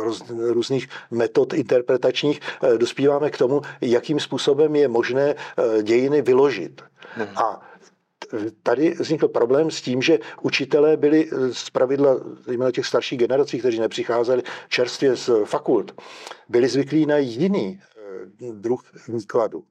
roz, 0.00 0.24
různých 0.30 0.88
metod 1.10 1.52
interpretačních 1.52 2.40
eh, 2.40 2.78
dospíváme 2.78 3.30
k 3.30 3.38
tomu, 3.38 3.60
jakým 3.80 4.20
způsobem 4.20 4.76
je 4.76 4.88
možné 4.88 5.34
eh, 5.34 5.82
dějiny 5.82 6.22
vyložit. 6.22 6.82
Hmm. 7.14 7.28
A 7.36 7.60
tady 8.62 8.90
vznikl 8.90 9.28
problém 9.28 9.70
s 9.70 9.82
tím, 9.82 10.02
že 10.02 10.18
učitelé 10.42 10.96
byli 10.96 11.28
z 11.52 11.70
pravidla, 11.70 12.16
zejména 12.46 12.70
těch 12.70 12.86
starších 12.86 13.18
generací, 13.18 13.58
kteří 13.58 13.80
nepřicházeli 13.80 14.42
čerstvě 14.68 15.16
z 15.16 15.30
fakult, 15.44 16.00
byli 16.48 16.68
zvyklí 16.68 17.06
na 17.06 17.16
jiný 17.16 17.80
druh 18.52 18.80
výkladu. 19.08 19.64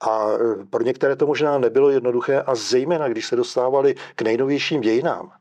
A 0.00 0.28
e, 0.32 0.64
pro 0.70 0.82
některé 0.82 1.16
to 1.16 1.26
možná 1.26 1.58
nebylo 1.58 1.90
jednoduché 1.90 2.40
a 2.40 2.54
zejména, 2.54 3.08
když 3.08 3.26
se 3.26 3.36
dostávali 3.36 3.94
k 4.16 4.22
nejnovějším 4.22 4.80
dějinám, 4.80 5.32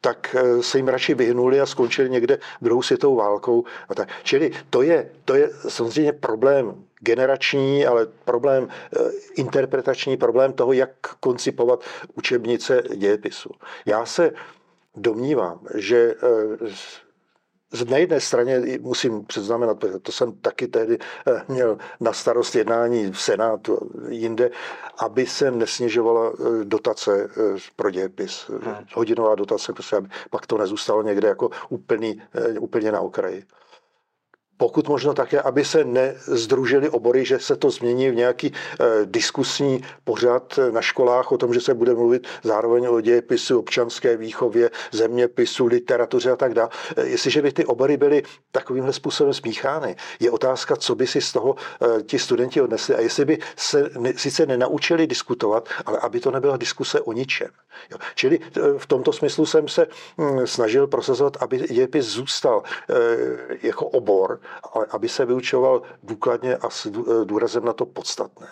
tak 0.00 0.36
e, 0.38 0.62
se 0.62 0.78
jim 0.78 0.88
radši 0.88 1.14
vyhnuli 1.14 1.60
a 1.60 1.66
skončili 1.66 2.10
někde 2.10 2.38
druhou 2.62 2.82
světovou 2.82 3.16
válkou. 3.16 3.64
A 3.88 3.94
tak. 3.94 4.08
Čili 4.22 4.50
to 4.70 4.82
je, 4.82 5.10
to 5.24 5.34
je 5.34 5.50
samozřejmě 5.68 6.12
problém 6.12 6.84
generační, 7.00 7.86
ale 7.86 8.06
problém 8.24 8.68
e, 8.68 8.98
interpretační, 9.36 10.16
problém 10.16 10.52
toho, 10.52 10.72
jak 10.72 10.90
koncipovat 11.20 11.84
učebnice 12.14 12.82
dějepisu. 12.96 13.50
Já 13.86 14.06
se 14.06 14.32
domnívám, 14.96 15.60
že 15.74 16.14
na 17.90 17.96
jedné 17.96 18.20
straně 18.20 18.78
musím 18.80 19.24
předznamenat, 19.24 19.84
to 20.02 20.12
jsem 20.12 20.32
taky 20.32 20.68
tehdy 20.68 20.98
eh, 21.26 21.42
měl 21.48 21.78
na 22.00 22.12
starost 22.12 22.54
jednání 22.54 23.12
v 23.12 23.20
Senátu 23.20 23.90
jinde, 24.08 24.50
aby 24.98 25.26
se 25.26 25.50
nesnižovala 25.50 26.32
eh, 26.32 26.64
dotace 26.64 27.28
eh, 27.30 27.58
pro 27.76 27.90
dějepis. 27.90 28.50
Hmm. 28.64 28.74
Hodinová 28.94 29.34
dotace, 29.34 29.72
prostě, 29.72 29.96
aby 29.96 30.08
pak 30.30 30.46
to 30.46 30.58
nezůstalo 30.58 31.02
někde 31.02 31.28
jako 31.28 31.50
úplný, 31.68 32.22
úplně 32.60 32.92
na 32.92 33.00
okraji 33.00 33.44
pokud 34.56 34.88
možno 34.88 35.14
také, 35.14 35.40
aby 35.40 35.64
se 35.64 35.84
nezdružili 35.84 36.88
obory, 36.88 37.24
že 37.24 37.38
se 37.38 37.56
to 37.56 37.70
změní 37.70 38.10
v 38.10 38.14
nějaký 38.14 38.52
eh, 38.52 38.86
diskusní 39.04 39.82
pořad 40.04 40.58
na 40.70 40.82
školách 40.82 41.32
o 41.32 41.38
tom, 41.38 41.54
že 41.54 41.60
se 41.60 41.74
bude 41.74 41.94
mluvit 41.94 42.26
zároveň 42.42 42.86
o 42.86 43.00
dějepisu, 43.00 43.58
občanské 43.58 44.16
výchově, 44.16 44.70
zeměpisu, 44.92 45.66
literatuře 45.66 46.30
a 46.30 46.36
tak 46.36 46.54
dále. 46.54 46.68
Eh, 46.96 47.06
jestliže 47.06 47.42
by 47.42 47.52
ty 47.52 47.64
obory 47.64 47.96
byly 47.96 48.22
takovýmhle 48.52 48.92
způsobem 48.92 49.34
smíchány, 49.34 49.96
je 50.20 50.30
otázka, 50.30 50.76
co 50.76 50.94
by 50.94 51.06
si 51.06 51.20
z 51.20 51.32
toho 51.32 51.56
eh, 51.56 52.02
ti 52.02 52.18
studenti 52.18 52.60
odnesli 52.60 52.94
a 52.94 53.00
jestli 53.00 53.24
by 53.24 53.38
se 53.56 53.90
ne, 53.98 54.12
sice 54.16 54.46
nenaučili 54.46 55.06
diskutovat, 55.06 55.68
ale 55.86 55.98
aby 55.98 56.20
to 56.20 56.30
nebyla 56.30 56.56
diskuse 56.56 57.00
o 57.00 57.12
ničem. 57.12 57.48
Jo. 57.90 57.98
Čili 58.14 58.38
v 58.78 58.86
tomto 58.86 59.12
smyslu 59.12 59.46
jsem 59.46 59.68
se 59.68 59.86
hm, 60.18 60.46
snažil 60.46 60.86
prosazovat, 60.86 61.36
aby 61.40 61.58
dějepis 61.58 62.06
zůstal 62.06 62.62
jako 63.62 63.86
obor, 63.86 64.40
ale 64.72 64.86
aby 64.90 65.08
se 65.08 65.24
vyučoval 65.24 65.82
důkladně 66.02 66.56
a 66.56 66.70
s 66.70 66.86
důrazem 67.24 67.64
na 67.64 67.72
to 67.72 67.86
podstatné. 67.86 68.48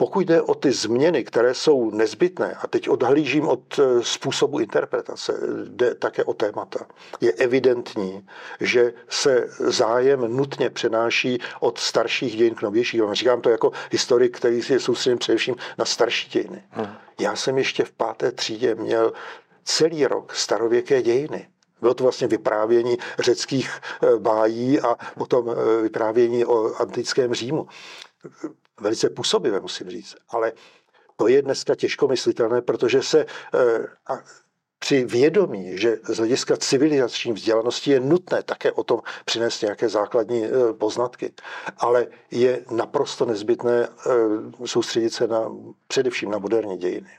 Pokud 0.00 0.20
jde 0.20 0.42
o 0.42 0.54
ty 0.54 0.72
změny, 0.72 1.24
které 1.24 1.54
jsou 1.54 1.90
nezbytné, 1.90 2.54
a 2.54 2.66
teď 2.66 2.88
odhlížím 2.88 3.48
od 3.48 3.78
e, 3.78 4.02
způsobu 4.02 4.58
interpretace, 4.58 5.32
jde 5.68 5.94
také 5.94 6.24
o 6.24 6.34
témata, 6.34 6.86
je 7.20 7.32
evidentní, 7.32 8.26
že 8.60 8.92
se 9.08 9.48
zájem 9.58 10.36
nutně 10.36 10.70
přenáší 10.70 11.38
od 11.60 11.78
starších 11.78 12.36
dějin 12.36 12.54
k 12.54 12.62
novějším. 12.62 13.14
Říkám 13.14 13.40
to 13.40 13.50
jako 13.50 13.72
historik, 13.90 14.36
který 14.36 14.60
je 14.68 14.80
soustředěn 14.80 15.18
především 15.18 15.54
na 15.78 15.84
starší 15.84 16.30
dějiny. 16.30 16.62
Hmm. 16.70 16.94
Já 17.20 17.36
jsem 17.36 17.58
ještě 17.58 17.84
v 17.84 17.92
páté 17.92 18.32
třídě 18.32 18.74
měl 18.74 19.12
celý 19.64 20.06
rok 20.06 20.34
starověké 20.34 21.02
dějiny. 21.02 21.48
Bylo 21.80 21.94
to 21.94 22.04
vlastně 22.04 22.26
vyprávění 22.26 22.96
řeckých 23.18 23.70
eh, 24.02 24.18
bájí 24.18 24.80
a 24.80 24.96
potom 25.18 25.50
eh, 25.50 25.82
vyprávění 25.82 26.44
o 26.44 26.74
antickém 26.74 27.34
Římu. 27.34 27.66
Velice 28.80 29.10
působivé, 29.10 29.60
musím 29.60 29.90
říct. 29.90 30.16
Ale 30.28 30.52
to 31.16 31.28
je 31.28 31.42
dneska 31.42 31.74
těžko 31.74 32.08
myslitelné, 32.08 32.62
protože 32.62 33.02
se 33.02 33.26
eh, 33.54 34.18
při 34.78 35.04
vědomí, 35.04 35.78
že 35.78 35.98
z 36.08 36.16
hlediska 36.16 36.56
civilizační 36.56 37.32
vzdělanosti 37.32 37.90
je 37.90 38.00
nutné 38.00 38.42
také 38.42 38.72
o 38.72 38.84
tom 38.84 39.00
přinést 39.24 39.62
nějaké 39.62 39.88
základní 39.88 40.44
poznatky, 40.78 41.32
ale 41.78 42.06
je 42.30 42.64
naprosto 42.70 43.24
nezbytné 43.24 43.88
soustředit 44.64 45.10
se 45.10 45.26
na, 45.26 45.52
především 45.88 46.30
na 46.30 46.38
moderní 46.38 46.76
dějiny 46.76 47.10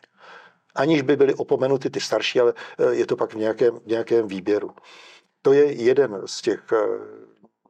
aniž 0.79 1.01
by 1.01 1.15
byly 1.15 1.33
opomenuty 1.33 1.89
ty 1.89 1.99
starší, 1.99 2.39
ale 2.39 2.53
eh, 2.79 2.95
je 2.95 3.05
to 3.05 3.15
pak 3.15 3.33
v 3.33 3.37
nějakém, 3.37 3.79
v 3.79 3.85
nějakém 3.87 4.27
výběru. 4.27 4.71
To 5.41 5.53
je 5.53 5.71
jeden 5.71 6.21
z 6.25 6.41
těch 6.41 6.63
eh, 6.73 6.77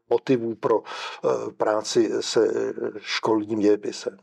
motivů 0.10 0.56
pro 0.56 0.84
eh, 0.84 1.52
práci 1.58 2.12
se 2.20 2.74
školním 2.98 3.60
dějepisem. 3.60 4.18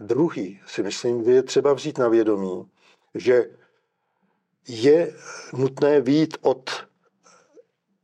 Druhý 0.00 0.60
si 0.66 0.82
myslím, 0.82 1.24
že 1.24 1.30
je 1.30 1.42
třeba 1.42 1.72
vzít 1.72 1.98
na 1.98 2.08
vědomí, 2.08 2.70
že 3.14 3.44
je 4.68 5.14
nutné 5.52 6.00
vít 6.00 6.36
od 6.40 6.70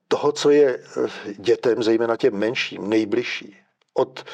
toho, 0.08 0.32
co 0.32 0.50
je 0.50 0.84
dětem, 1.38 1.82
zejména 1.82 2.16
těm 2.16 2.34
menším, 2.34 2.88
nejbližší, 2.88 3.56
od 3.94 4.24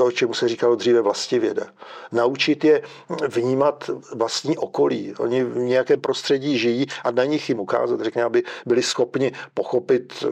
to, 0.00 0.10
čemu 0.10 0.34
se 0.34 0.48
říkalo 0.48 0.74
dříve 0.74 1.00
vlastivěda. 1.00 1.66
Naučit 2.12 2.64
je 2.64 2.82
vnímat 3.28 3.90
vlastní 4.14 4.58
okolí. 4.58 5.14
Oni 5.18 5.44
v 5.44 5.56
nějakém 5.56 6.00
prostředí 6.00 6.58
žijí 6.58 6.86
a 7.04 7.10
na 7.10 7.24
nich 7.24 7.48
jim 7.48 7.60
ukázat, 7.60 8.00
řekněme, 8.00 8.24
aby 8.24 8.42
byli 8.66 8.82
schopni 8.82 9.32
pochopit 9.54 10.24
eh, 10.24 10.28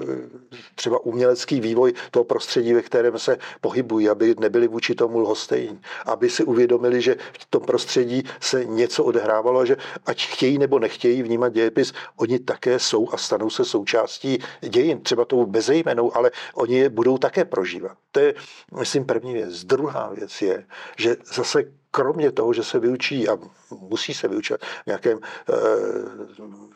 třeba 0.75 1.05
umělecký 1.05 1.61
vývoj 1.61 1.93
toho 2.11 2.25
prostředí, 2.25 2.73
ve 2.73 2.83
kterém 2.83 3.19
se 3.19 3.39
pohybují, 3.61 4.09
aby 4.09 4.35
nebyli 4.39 4.69
vůči 4.69 4.95
tomu 4.95 5.19
lhostejní. 5.19 5.81
Aby 6.07 6.31
si 6.31 6.45
uvědomili, 6.45 7.03
že 7.03 7.17
v 7.41 7.47
tom 7.51 7.63
prostředí 7.63 8.23
se 8.41 8.65
něco 8.65 9.05
odehrávalo 9.05 9.67
že 9.67 9.77
ať 10.07 10.27
chtějí 10.27 10.59
nebo 10.59 10.79
nechtějí 10.79 11.23
vnímat 11.23 11.53
dějepis, 11.53 11.93
oni 12.17 12.39
také 12.39 12.79
jsou 12.79 13.09
a 13.13 13.17
stanou 13.17 13.51
se 13.51 13.65
součástí 13.65 14.39
dějin. 14.61 15.01
Třeba 15.01 15.25
tou 15.25 15.47
bezejmenou, 15.47 16.17
ale 16.17 16.31
oni 16.55 16.79
je 16.79 16.89
budou 16.89 17.19
také 17.19 17.45
prožívat. 17.45 17.97
To 18.13 18.21
je, 18.21 18.35
myslím, 18.79 19.05
první 19.05 19.33
věc. 19.33 19.58
Druhá 19.65 20.09
věc 20.15 20.43
je, 20.43 20.67
že 20.99 21.17
zase 21.35 21.65
kromě 21.91 22.33
toho, 22.33 22.53
že 22.53 22.65
se 22.65 22.79
vyučí 22.79 23.29
a 23.29 23.39
musí 23.71 24.15
se 24.15 24.29
vyučit 24.29 24.57
v 24.57 24.87
nějakém 24.87 25.19
eh, 25.51 25.55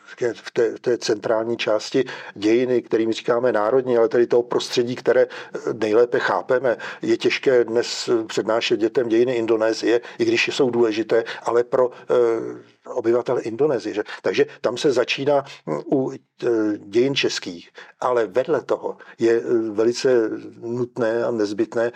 v 0.05 0.51
té, 0.53 0.75
v 0.75 0.79
té 0.79 0.97
centrální 0.97 1.57
části 1.57 2.05
dějiny, 2.35 2.81
kterým 2.81 3.11
říkáme 3.13 3.51
národní, 3.51 3.97
ale 3.97 4.09
tedy 4.09 4.27
toho 4.27 4.43
prostředí, 4.43 4.95
které 4.95 5.27
nejlépe 5.73 6.19
chápeme. 6.19 6.77
Je 7.01 7.17
těžké 7.17 7.63
dnes 7.63 8.09
přednášet 8.27 8.79
dětem 8.79 9.09
dějiny 9.09 9.33
Indonésie, 9.33 10.01
i 10.19 10.25
když 10.25 10.47
jsou 10.47 10.69
důležité, 10.69 11.23
ale 11.43 11.63
pro 11.63 11.91
eh, 11.91 12.13
obyvatel 12.89 13.39
Indonésie. 13.41 13.93
Že? 13.95 14.03
Takže 14.21 14.45
tam 14.61 14.77
se 14.77 14.91
začíná 14.91 15.43
u 15.91 16.11
eh, 16.11 16.47
dějin 16.77 17.15
českých, 17.15 17.69
ale 17.99 18.27
vedle 18.27 18.61
toho 18.61 18.97
je 19.19 19.41
velice 19.71 20.29
nutné 20.59 21.23
a 21.23 21.31
nezbytné 21.31 21.91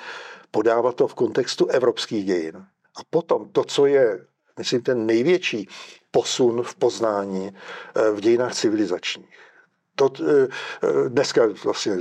podávat 0.52 0.96
to 0.96 1.08
v 1.08 1.14
kontextu 1.14 1.68
evropských 1.68 2.26
dějin. 2.26 2.56
A 2.96 3.00
potom 3.10 3.50
to, 3.50 3.64
co 3.64 3.86
je, 3.86 4.26
myslím, 4.58 4.82
ten 4.82 5.06
největší 5.06 5.68
posun 6.12 6.64
v 6.64 6.76
poznání 6.76 7.52
eh, 7.54 8.12
v 8.12 8.22
dějinách 8.22 8.54
civilizačních. 8.54 9.38
To, 9.96 10.10
eh, 10.22 10.48
dneska 11.10 11.42
vlastně 11.64 11.98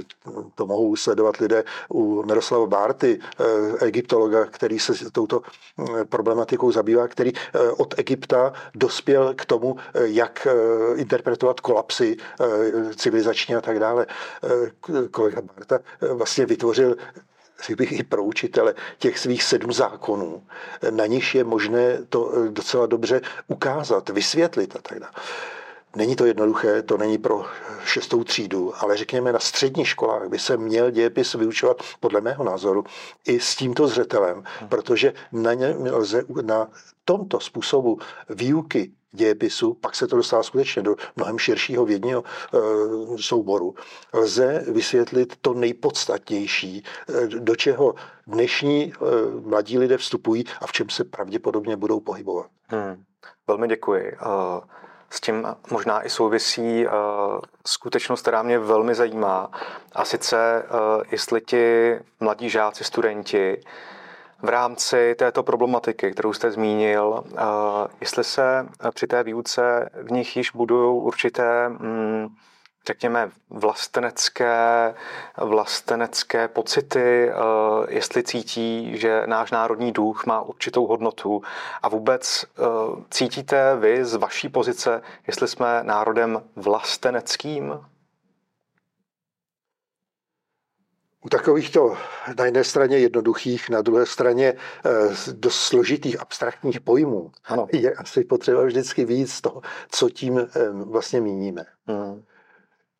to 0.54 0.66
mohou 0.66 0.96
sledovat 0.96 1.36
lidé 1.36 1.64
u 1.88 2.22
Miroslava 2.22 2.66
Bárty, 2.66 3.20
eh, 3.20 3.86
egyptologa, 3.86 4.44
který 4.44 4.78
se 4.78 5.10
touto 5.10 5.42
problematikou 6.08 6.72
zabývá, 6.72 7.08
který 7.08 7.32
od 7.76 7.98
Egypta 7.98 8.52
dospěl 8.74 9.34
k 9.34 9.44
tomu, 9.44 9.76
jak 9.94 10.46
interpretovat 10.96 11.60
kolapsy 11.60 12.16
civilizační 12.96 13.54
a 13.54 13.60
tak 13.60 13.78
dále. 13.78 14.06
Kolega 15.10 15.40
Bárta 15.40 15.78
vlastně 16.12 16.46
vytvořil 16.46 16.96
řekl 17.62 17.76
bych 17.76 17.92
i 17.92 18.02
pro 18.02 18.24
učitele, 18.24 18.74
těch 18.98 19.18
svých 19.18 19.42
sedm 19.42 19.72
zákonů, 19.72 20.42
na 20.90 21.06
nich 21.06 21.34
je 21.34 21.44
možné 21.44 21.98
to 22.08 22.32
eh, 22.34 22.48
docela 22.48 22.86
dobře 22.86 23.20
ukázat, 23.46 24.08
vysvětlit 24.08 24.76
a 24.76 24.78
tak 24.82 24.98
dále. 24.98 25.12
Není 25.96 26.16
to 26.16 26.26
jednoduché, 26.26 26.82
to 26.82 26.96
není 26.96 27.18
pro 27.18 27.44
šestou 27.84 28.24
třídu, 28.24 28.72
ale 28.76 28.96
řekněme 28.96 29.32
na 29.32 29.38
středních 29.38 29.88
školách 29.88 30.28
by 30.28 30.38
se 30.38 30.56
měl 30.56 30.90
dějepis 30.90 31.34
vyučovat 31.34 31.82
podle 32.00 32.20
mého 32.20 32.44
názoru 32.44 32.84
i 33.26 33.40
s 33.40 33.56
tímto 33.56 33.88
zřetelem, 33.88 34.44
protože 34.68 35.12
na, 35.32 35.54
ně 35.54 35.76
lze, 35.90 36.24
na 36.42 36.68
tomto 37.04 37.40
způsobu 37.40 37.98
výuky 38.28 38.92
dějepisu, 39.12 39.74
pak 39.74 39.96
se 39.96 40.06
to 40.06 40.16
dostává 40.16 40.42
skutečně 40.42 40.82
do 40.82 40.96
mnohem 41.16 41.38
širšího 41.38 41.84
vědního 41.84 42.24
e, 42.24 42.58
souboru, 43.22 43.74
lze 44.12 44.64
vysvětlit 44.68 45.36
to 45.40 45.54
nejpodstatnější, 45.54 46.84
e, 47.08 47.26
do 47.26 47.56
čeho 47.56 47.94
dnešní 48.26 48.82
e, 48.82 48.94
mladí 49.40 49.78
lidé 49.78 49.96
vstupují 49.96 50.44
a 50.60 50.66
v 50.66 50.72
čem 50.72 50.90
se 50.90 51.04
pravděpodobně 51.04 51.76
budou 51.76 52.00
pohybovat. 52.00 52.46
Hmm. 52.68 53.04
Velmi 53.46 53.68
děkuji. 53.68 54.16
S 55.10 55.20
tím 55.20 55.46
možná 55.70 56.06
i 56.06 56.10
souvisí 56.10 56.86
skutečnost, 57.66 58.20
která 58.22 58.42
mě 58.42 58.58
velmi 58.58 58.94
zajímá. 58.94 59.50
A 59.92 60.04
sice, 60.04 60.64
jestli 61.10 61.40
ti 61.40 61.94
mladí 62.20 62.50
žáci, 62.50 62.84
studenti 62.84 63.58
v 64.42 64.48
rámci 64.48 65.14
této 65.18 65.42
problematiky, 65.42 66.12
kterou 66.12 66.32
jste 66.32 66.50
zmínil, 66.50 67.24
eh, 67.32 67.42
jestli 68.00 68.24
se 68.24 68.68
při 68.94 69.06
té 69.06 69.22
výuce 69.22 69.90
v 70.02 70.12
nich 70.12 70.36
již 70.36 70.50
budují 70.50 71.02
určité 71.02 71.68
mm, 71.68 72.28
řekněme, 72.86 73.30
vlastenecké, 73.50 74.94
vlastenecké 75.36 76.48
pocity, 76.48 77.30
eh, 77.30 77.34
jestli 77.88 78.22
cítí, 78.22 78.98
že 78.98 79.22
náš 79.26 79.50
národní 79.50 79.92
duch 79.92 80.26
má 80.26 80.42
určitou 80.42 80.86
hodnotu 80.86 81.42
a 81.82 81.88
vůbec 81.88 82.44
eh, 82.44 82.62
cítíte 83.10 83.76
vy 83.76 84.04
z 84.04 84.14
vaší 84.14 84.48
pozice, 84.48 85.02
jestli 85.26 85.48
jsme 85.48 85.80
národem 85.82 86.42
vlasteneckým? 86.56 87.80
U 91.24 91.28
takovýchto 91.28 91.96
na 92.38 92.44
jedné 92.44 92.64
straně 92.64 92.98
jednoduchých, 92.98 93.70
na 93.70 93.82
druhé 93.82 94.06
straně 94.06 94.54
eh, 94.54 94.90
dost 95.32 95.60
složitých 95.60 96.20
abstraktních 96.20 96.80
pojmů 96.80 97.32
ano. 97.44 97.66
je 97.72 97.94
asi 97.94 98.24
potřeba 98.24 98.64
vždycky 98.64 99.04
víc 99.04 99.40
toho, 99.40 99.62
co 99.90 100.10
tím 100.10 100.48
vlastně 100.84 101.20
míníme. 101.20 101.64
Hmm. 101.86 102.22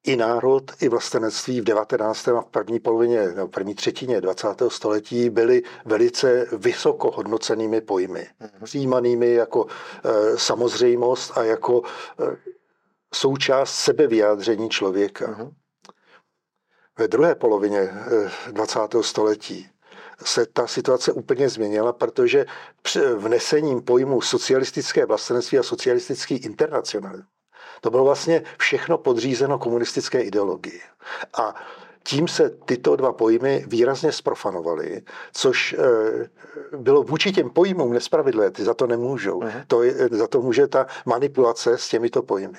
I 0.07 0.17
národ, 0.17 0.73
i 0.81 0.89
vlastenectví 0.89 1.61
v 1.61 1.65
19. 1.65 2.29
a 2.29 2.41
v 2.41 2.47
první 2.47 2.81
polovině, 2.81 3.29
v 3.29 3.47
první 3.47 3.75
třetině 3.75 4.21
20. 4.21 4.49
století 4.69 5.31
byly 5.31 5.63
velice 5.85 6.47
vysoko 6.53 7.11
hodnocenými 7.11 7.81
pojmy. 7.81 8.27
Hmm. 8.39 8.51
Přijímanými 8.65 9.33
jako 9.33 9.67
e, 9.67 10.39
samozřejmost 10.39 11.39
a 11.39 11.43
jako 11.43 11.83
e, 12.21 12.37
součást 13.15 13.75
sebevyjádření 13.75 14.69
člověka. 14.69 15.27
Hmm. 15.27 15.51
Ve 16.99 17.09
druhé 17.09 17.35
polovině 17.35 17.91
20. 18.53 18.95
Eh, 18.95 19.03
století 19.03 19.69
se 20.25 20.47
ta 20.47 20.67
situace 20.67 21.13
úplně 21.13 21.49
změnila, 21.49 21.93
protože 21.93 22.47
vnesením 23.17 23.83
pojmu 23.83 24.21
socialistické 24.21 25.07
vlastenství 25.07 25.59
a 25.59 25.63
socialistický 25.63 26.37
internacionalismus 26.37 27.36
to 27.81 27.91
bylo 27.91 28.05
vlastně 28.05 28.43
všechno 28.59 28.99
podřízeno 28.99 29.59
komunistické 29.59 30.21
ideologii. 30.21 30.81
A 31.39 31.55
tím 32.03 32.29
se 32.29 32.51
tyto 32.51 32.97
dva 32.97 33.13
pojmy 33.13 33.65
výrazně 33.69 34.13
sprofanovaly, 34.13 35.03
což 35.33 35.77
eh, 35.79 36.29
bylo 36.77 37.03
vůči 37.03 37.33
těm 37.33 37.51
pojmům 37.51 37.93
nespravedlivé, 37.93 38.51
ty 38.51 38.65
za 38.65 38.75
to 38.75 38.87
nemůžou. 38.87 39.41
Uh-huh. 39.41 39.65
To 39.67 39.83
je, 39.83 40.09
za 40.11 40.27
to 40.27 40.41
může 40.41 40.67
ta 40.67 40.87
manipulace 41.07 41.79
s 41.79 41.89
těmito 41.89 42.23
pojmy. 42.23 42.59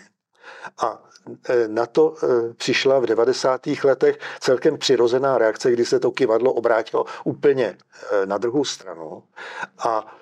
A 0.77 1.03
e, 1.49 1.67
na 1.67 1.85
to 1.85 2.15
e, 2.23 2.53
přišla 2.53 2.99
v 2.99 3.05
90. 3.05 3.67
letech 3.83 4.19
celkem 4.39 4.77
přirozená 4.77 5.37
reakce, 5.37 5.71
kdy 5.71 5.85
se 5.85 5.99
to 5.99 6.11
kivadlo 6.11 6.53
obrátilo 6.53 7.05
úplně 7.23 7.77
na 8.25 8.37
druhou 8.37 8.65
stranu. 8.65 9.23
A 9.79 10.17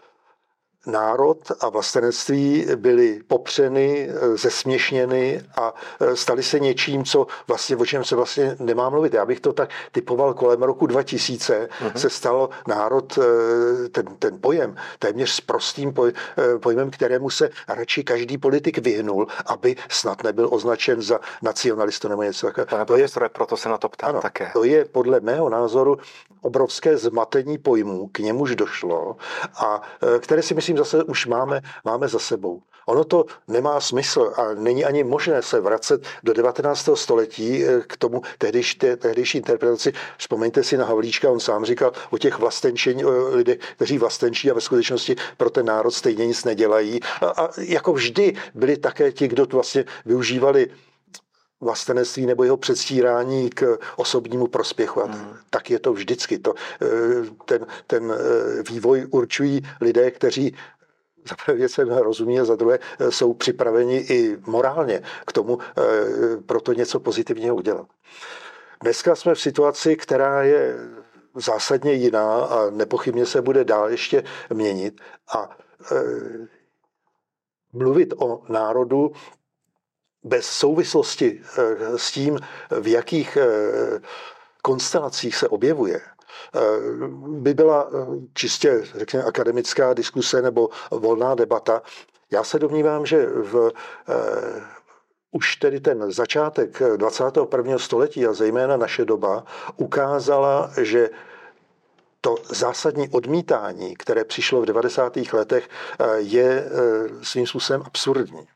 národ 0.86 1.38
a 1.60 1.69
vlastenectví 1.69 2.65
byly 2.76 3.21
popřeny, 3.28 4.10
eh, 4.10 4.38
zesměšněny 4.38 5.41
a 5.56 5.74
eh, 6.02 6.15
staly 6.15 6.43
se 6.43 6.60
něčím, 6.60 7.04
co 7.04 7.28
vlastně, 7.48 7.76
o 7.76 7.86
čem 7.86 8.04
se 8.04 8.15
vlastně 8.15 8.56
nemá 8.60 8.89
mluvit. 8.89 9.13
Já 9.13 9.26
bych 9.26 9.39
to 9.39 9.54
tak 9.54 9.69
typoval 9.91 10.34
kolem 10.34 10.63
roku 10.63 10.88
2000 10.88 11.69
uh-huh. 11.82 11.93
se 11.95 12.10
stal 12.10 12.50
národ, 12.67 13.19
eh, 13.21 13.89
ten, 13.89 14.06
ten 14.19 14.41
pojem, 14.41 14.76
téměř 15.00 15.30
s 15.30 15.41
prostým 15.41 15.93
poj, 15.93 16.13
pojmem, 16.60 16.91
kterému 16.91 17.30
se 17.30 17.50
radši 17.67 18.04
každý 18.04 18.38
politik 18.38 18.78
vyhnul, 18.78 19.28
aby 19.45 19.76
snad 19.89 20.24
nebyl 20.24 20.48
označen 20.52 21.02
za 21.02 21.19
nacionalistu 21.41 22.08
nebo 22.08 22.24
něco 22.24 22.48
takového. 22.48 22.67
Pane 22.69 22.86
to 22.86 22.98
je, 22.98 23.08
proto 23.34 23.58
se 23.58 23.69
na 23.69 23.78
to 23.78 23.89
ptám 23.89 24.10
ano, 24.10 24.21
také. 24.21 24.50
To 24.54 24.63
je 24.63 24.86
podle 24.86 25.19
mého 25.19 25.50
názoru 25.50 25.98
obrovské 26.41 26.98
zmatení 26.98 27.58
pojmů, 27.58 28.08
k 28.12 28.19
němuž 28.19 28.56
došlo 28.56 29.15
a 29.56 29.82
které 30.19 30.41
si 30.41 30.54
myslím 30.54 30.74
zase 30.77 31.03
už 31.03 31.25
máme, 31.25 31.61
máme 31.85 32.07
za 32.07 32.19
sebou. 32.19 32.61
Ono 32.85 33.03
to 33.03 33.25
nemá 33.47 33.79
smysl 33.79 34.33
a 34.35 34.53
není 34.53 34.85
ani 34.85 35.03
možné 35.03 35.41
se 35.41 35.59
vracet 35.59 36.03
do 36.23 36.33
19. 36.33 36.89
století 36.93 37.65
eh, 37.65 37.81
k 37.88 37.97
tomu 37.97 38.21
tehdejší, 38.38 38.77
tehdejší 38.77 39.38
interpretaci. 39.38 39.93
Vzpomeňte 40.17 40.63
si 40.63 40.77
na 40.77 40.85
Havlíčka, 40.85 41.29
on 41.29 41.39
sám 41.39 41.65
říkal 41.65 41.91
o 42.09 42.17
těch 42.17 42.39
vlastenčení, 42.39 43.05
o 43.05 43.35
lidech, 43.35 43.57
kteří 43.75 43.97
vlastenčí 43.97 44.51
a 44.51 44.53
ve 44.53 44.61
skutečnosti 44.61 45.15
pro 45.38 45.49
ten 45.49 45.65
národ 45.65 45.91
stejně 45.91 46.27
nic 46.27 46.43
nedělají. 46.43 46.99
A, 47.21 47.25
a 47.25 47.49
jako 47.57 47.93
vždy 47.93 48.33
byli 48.53 48.77
také 48.77 49.11
ti, 49.11 49.27
kdo 49.27 49.45
tu 49.45 49.57
vlastně 49.57 49.85
využívali 50.05 50.67
vlastenectví 51.65 52.25
nebo 52.25 52.43
jeho 52.43 52.58
předstírání 52.58 53.49
k 53.49 53.78
osobnímu 53.95 54.47
prospěchu. 54.47 55.01
A 55.01 55.06
hmm. 55.06 55.38
tak 55.49 55.69
je 55.69 55.80
to 55.80 55.93
vždycky. 55.93 56.39
To, 56.39 56.54
eh, 56.82 56.88
ten, 57.45 57.65
ten 57.88 58.13
eh, 58.13 58.63
vývoj 58.71 59.08
určují 59.12 59.62
lidé, 59.82 60.12
kteří 60.12 60.56
za 61.30 61.36
prvé 61.36 61.58
věcem 61.58 61.89
rozumí 61.89 62.39
a 62.39 62.45
za 62.45 62.56
druhé 62.56 62.80
eh, 62.80 63.12
jsou 63.12 63.34
připraveni 63.34 63.97
i 63.97 64.38
morálně 64.45 65.01
k 65.28 65.32
tomu 65.34 65.60
proto 66.45 66.73
něco 66.73 66.99
pozitivního 66.99 67.56
udělat. 67.56 67.88
Dneska 68.84 69.15
jsme 69.15 69.36
v 69.36 69.41
situaci, 69.41 69.95
která 69.95 70.43
je 70.43 70.78
zásadně 71.36 71.93
jiná 71.93 72.45
a 72.45 72.69
nepochybně 72.69 73.25
se 73.25 73.41
bude 73.41 73.63
dál 73.63 73.89
ještě 73.89 74.23
měnit. 74.54 75.01
A 75.36 75.49
mluvit 77.73 78.13
o 78.17 78.41
národu 78.49 79.12
bez 80.25 80.45
souvislosti 80.45 81.41
eh, 81.41 81.97
s 81.97 82.11
tím, 82.11 82.39
v 82.81 82.88
jakých 82.88 83.38
eh, 83.38 83.47
konstelacích 84.61 85.35
se 85.35 85.47
objevuje, 85.47 86.01
eh, 86.01 86.59
by 87.27 87.53
byla 87.53 87.89
čistě, 88.33 88.83
řekněme, 88.95 89.25
akademická 89.25 89.93
diskuse 89.93 90.41
nebo 90.41 90.69
volná 90.91 91.35
debata. 91.35 91.81
Já 92.31 92.43
se 92.43 92.59
domnívám, 92.59 93.05
že 93.05 93.25
v, 93.25 93.71
už 95.31 95.55
tedy 95.55 95.79
ten 95.79 96.11
začátek 96.11 96.81
21. 96.97 97.77
století 97.77 98.25
a 98.25 98.33
zejména 98.33 98.77
naše 98.77 99.05
doba 99.05 99.45
ukázala, 99.77 100.71
že 100.81 101.09
to 102.21 102.35
zásadní 102.49 103.09
odmítání, 103.09 103.95
které 103.95 104.23
přišlo 104.23 104.61
v 104.61 104.65
90. 104.65 105.17
letech, 105.33 105.69
je 106.17 106.69
svým 107.21 107.47
způsobem 107.47 107.83
absurdní 107.85 108.47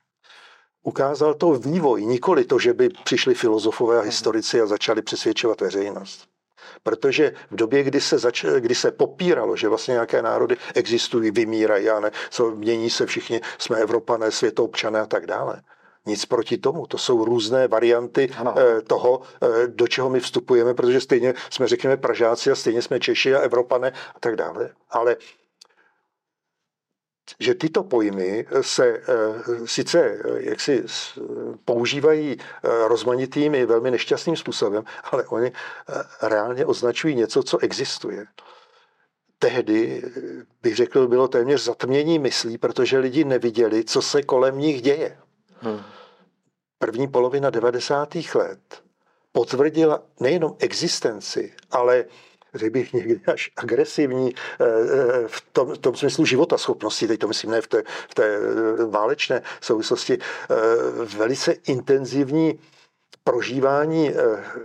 ukázal 0.83 1.33
to 1.33 1.51
vývoj, 1.53 2.05
nikoli 2.05 2.45
to, 2.45 2.59
že 2.59 2.73
by 2.73 2.89
přišli 3.03 3.33
filozofové 3.33 3.95
a 3.95 3.99
mhm. 3.99 4.05
historici 4.05 4.61
a 4.61 4.65
začali 4.65 5.01
přesvědčovat 5.01 5.61
veřejnost. 5.61 6.27
Protože 6.83 7.33
v 7.51 7.55
době, 7.55 7.83
kdy 7.83 8.01
se, 8.01 8.17
zač- 8.17 8.45
kdy 8.59 8.75
se 8.75 8.91
popíralo, 8.91 9.55
že 9.55 9.67
vlastně 9.67 9.91
nějaké 9.91 10.21
národy 10.21 10.57
existují, 10.75 11.31
vymírají, 11.31 11.89
a 11.89 11.99
ne, 11.99 12.11
co, 12.29 12.51
mění 12.51 12.89
se 12.89 13.05
všichni, 13.05 13.41
jsme 13.57 13.77
Evropané, 13.77 14.31
světoobčané 14.31 14.99
a 14.99 15.05
tak 15.05 15.25
dále. 15.25 15.61
Nic 16.05 16.25
proti 16.25 16.57
tomu. 16.57 16.87
To 16.87 16.97
jsou 16.97 17.25
různé 17.25 17.67
varianty 17.67 18.29
ano. 18.37 18.55
Eh, 18.57 18.81
toho, 18.81 19.21
eh, 19.43 19.67
do 19.67 19.87
čeho 19.87 20.09
my 20.09 20.19
vstupujeme, 20.19 20.73
protože 20.73 21.01
stejně 21.01 21.33
jsme, 21.49 21.67
řekněme, 21.67 21.97
Pražáci 21.97 22.51
a 22.51 22.55
stejně 22.55 22.81
jsme 22.81 22.99
Češi 22.99 23.35
a 23.35 23.39
Evropané 23.39 23.91
a 24.15 24.19
tak 24.19 24.35
dále. 24.35 24.69
Ale 24.89 25.15
že 27.39 27.55
tyto 27.55 27.83
pojmy 27.83 28.45
se 28.61 28.87
eh, 28.87 29.03
sice 29.65 29.99
eh, 29.99 30.19
jaksi 30.37 30.83
používají 31.65 32.37
eh, 32.39 32.69
rozmanitým 32.87 33.51
velmi 33.65 33.91
nešťastným 33.91 34.35
způsobem, 34.35 34.83
ale 35.11 35.27
oni 35.27 35.51
reálně 36.21 36.65
označují 36.65 37.15
něco, 37.15 37.43
co 37.43 37.57
existuje. 37.57 38.25
Tehdy, 39.39 40.03
bych 40.61 40.75
řekl, 40.75 41.07
bylo 41.07 41.27
téměř 41.27 41.63
zatmění 41.63 42.19
myslí, 42.19 42.57
protože 42.57 42.97
lidi 42.97 43.23
neviděli, 43.23 43.83
co 43.83 44.01
se 44.01 44.23
kolem 44.23 44.59
nich 44.59 44.81
děje. 44.81 45.17
Hmm. 45.61 45.81
První 46.79 47.07
polovina 47.07 47.49
90. 47.49 48.15
let 48.35 48.59
potvrdila 49.31 50.03
nejenom 50.19 50.55
existenci, 50.59 51.53
ale 51.71 52.05
řekl 52.53 52.73
bych 52.73 52.93
někdy 52.93 53.21
až 53.27 53.51
agresivní 53.57 54.35
eh, 54.35 54.65
eh, 54.65 55.27
v 55.27 55.41
tom, 55.51 55.73
v 55.73 55.77
tom 55.77 55.95
smyslu 55.95 56.25
života 56.25 56.57
schopnosti, 56.57 57.07
teď 57.07 57.19
to 57.19 57.27
myslím 57.27 57.51
ne 57.51 57.61
v 57.61 57.67
té, 57.67 57.83
v 58.09 58.15
té 58.15 58.25
eh, 58.25 58.85
válečné 58.85 59.41
souvislosti, 59.61 60.17
velice 61.17 61.51
intenzivní 61.51 62.59
prožívání 63.23 64.13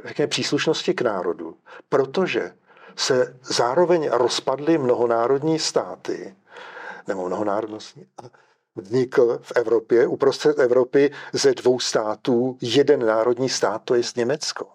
řekněme, 0.05 0.27
příslušnosti 0.27 0.94
k 0.94 1.03
národu, 1.03 1.57
protože 1.88 2.53
se 2.97 3.37
zároveň 3.42 4.11
rozpadly 4.12 4.79
mnohonárodní 4.79 5.59
státy, 5.59 6.35
nebo 7.09 7.27
mnohonárodnostní, 7.27 8.07
vznikl 8.76 9.38
v 9.42 9.52
Evropě, 9.56 10.06
uprostřed 10.06 10.58
Evropy 10.58 11.10
ze 11.32 11.54
dvou 11.54 11.80
států, 11.80 12.58
jeden 12.60 13.06
národní 13.06 13.48
stát, 13.48 13.82
to 13.84 13.94
je 13.94 14.02
Německo. 14.16 14.66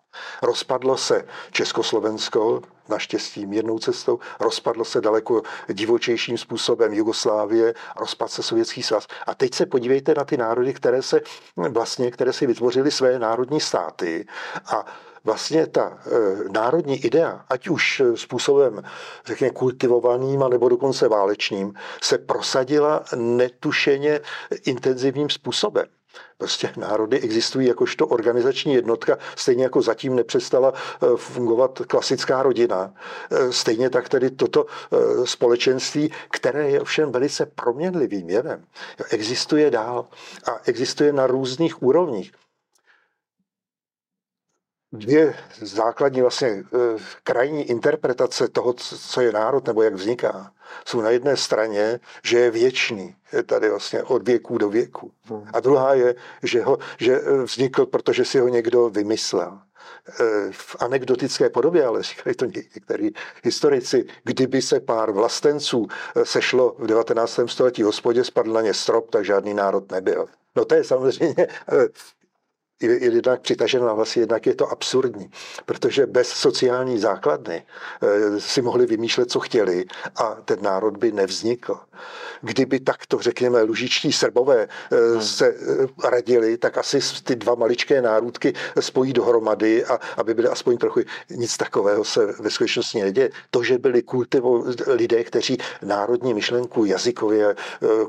Rozpadlo 0.41 0.97
se 0.97 1.25
Československo, 1.51 2.61
naštěstí 2.89 3.45
mírnou 3.45 3.79
cestou, 3.79 4.19
rozpadlo 4.39 4.85
se 4.85 5.01
daleko 5.01 5.41
divočejším 5.73 6.37
způsobem 6.37 6.93
Jugoslávie, 6.93 7.73
rozpad 7.99 8.31
se 8.31 8.43
Sovětský 8.43 8.83
svaz. 8.83 9.07
A 9.27 9.35
teď 9.35 9.53
se 9.53 9.65
podívejte 9.65 10.13
na 10.13 10.23
ty 10.23 10.37
národy, 10.37 10.73
které 10.73 11.01
se 11.01 11.21
vlastně, 11.69 12.11
které 12.11 12.33
si 12.33 12.47
vytvořily 12.47 12.91
své 12.91 13.19
národní 13.19 13.59
státy 13.59 14.27
a 14.65 14.85
vlastně 15.23 15.67
ta 15.67 15.97
e, 16.05 16.09
národní 16.49 17.05
idea, 17.05 17.45
ať 17.49 17.67
už 17.67 18.01
způsobem, 18.15 18.83
řekněme, 19.25 19.51
kultivovaným, 19.51 20.43
nebo 20.49 20.69
dokonce 20.69 21.07
válečným, 21.07 21.73
se 22.01 22.17
prosadila 22.17 23.03
netušeně 23.15 24.19
intenzivním 24.65 25.29
způsobem. 25.29 25.85
Prostě 26.37 26.73
národy 26.77 27.19
existují 27.19 27.67
jakožto 27.67 28.07
organizační 28.07 28.73
jednotka, 28.73 29.17
stejně 29.35 29.63
jako 29.63 29.81
zatím 29.81 30.15
nepřestala 30.15 30.73
eh, 30.73 31.07
fungovat 31.15 31.81
klasická 31.87 32.43
rodina. 32.43 32.93
Eh, 33.31 33.51
stejně 33.53 33.89
tak 33.89 34.09
tedy 34.09 34.31
toto 34.31 34.65
společenství, 35.23 36.11
které 36.31 36.69
je 36.69 36.81
ovšem 36.81 37.11
velice 37.11 37.45
proměnlivým 37.45 38.29
jevem, 38.29 38.65
existuje 39.09 39.71
dál 39.71 40.07
a 40.45 40.59
existuje 40.65 41.13
na 41.13 41.27
různých 41.27 41.83
úrovních 41.83 42.31
dvě 44.91 45.35
základní 45.61 46.21
vlastně 46.21 46.47
eh, 46.47 46.97
krajní 47.23 47.63
interpretace 47.63 48.47
toho, 48.47 48.73
co 48.73 49.21
je 49.21 49.31
národ 49.31 49.67
nebo 49.67 49.83
jak 49.83 49.93
vzniká, 49.93 50.51
jsou 50.85 51.01
na 51.01 51.09
jedné 51.09 51.37
straně, 51.37 51.99
že 52.23 52.39
je 52.39 52.51
věčný, 52.51 53.15
je 53.33 53.43
tady 53.43 53.69
vlastně 53.69 54.03
od 54.03 54.27
věků 54.27 54.57
do 54.57 54.69
věku. 54.69 55.11
A 55.53 55.59
druhá 55.59 55.93
je, 55.93 56.15
že, 56.43 56.63
ho, 56.63 56.77
že 56.97 57.21
eh, 57.21 57.43
vznikl, 57.43 57.85
protože 57.85 58.25
si 58.25 58.39
ho 58.39 58.47
někdo 58.47 58.89
vymyslel 58.89 59.59
eh, 60.09 60.23
v 60.51 60.75
anekdotické 60.79 61.49
podobě, 61.49 61.85
ale 61.85 62.03
říkají 62.03 62.35
to 62.35 62.45
někteří 62.45 63.13
historici, 63.43 64.05
kdyby 64.23 64.61
se 64.61 64.79
pár 64.79 65.11
vlastenců 65.11 65.87
sešlo 66.23 66.75
v 66.79 66.87
19. 66.87 67.39
století 67.45 67.83
hospodě, 67.83 68.23
spadl 68.23 68.53
na 68.53 68.61
ně 68.61 68.73
strop, 68.73 69.09
tak 69.09 69.25
žádný 69.25 69.53
národ 69.53 69.91
nebyl. 69.91 70.25
No 70.55 70.65
to 70.65 70.75
je 70.75 70.83
samozřejmě 70.83 71.47
je 72.81 73.13
jednak 73.13 73.41
přitaženo 73.41 73.85
na 73.85 73.93
vlasy, 73.93 74.19
jednak 74.19 74.45
je 74.45 74.55
to 74.55 74.67
absurdní, 74.67 75.31
protože 75.65 76.05
bez 76.05 76.27
sociální 76.27 76.99
základny 76.99 77.63
eh, 78.01 78.39
si 78.39 78.61
mohli 78.61 78.85
vymýšlet, 78.85 79.31
co 79.31 79.39
chtěli 79.39 79.85
a 80.15 80.37
ten 80.45 80.59
národ 80.61 80.97
by 80.97 81.11
nevznikl. 81.11 81.79
Kdyby 82.41 82.79
takto, 82.79 83.19
řekněme, 83.19 83.61
lužičtí 83.61 84.11
srbové 84.11 84.67
eh, 84.91 84.95
hmm. 85.11 85.21
se 85.21 85.47
eh, 85.47 86.09
radili, 86.09 86.57
tak 86.57 86.77
asi 86.77 86.99
ty 87.23 87.35
dva 87.35 87.55
maličké 87.55 88.01
národky 88.01 88.53
spojí 88.79 89.13
dohromady 89.13 89.85
a 89.85 89.99
aby 90.17 90.33
byly 90.33 90.47
aspoň 90.47 90.77
trochu, 90.77 90.99
nic 91.29 91.57
takového 91.57 92.03
se 92.03 92.25
ve 92.39 92.49
skutečnosti 92.49 93.01
neděje. 93.01 93.29
To, 93.51 93.63
že 93.63 93.77
byli 93.77 94.01
kultivo, 94.01 94.63
lidé, 94.87 95.23
kteří 95.23 95.57
národní 95.81 96.33
myšlenku 96.33 96.85
jazykově, 96.85 97.55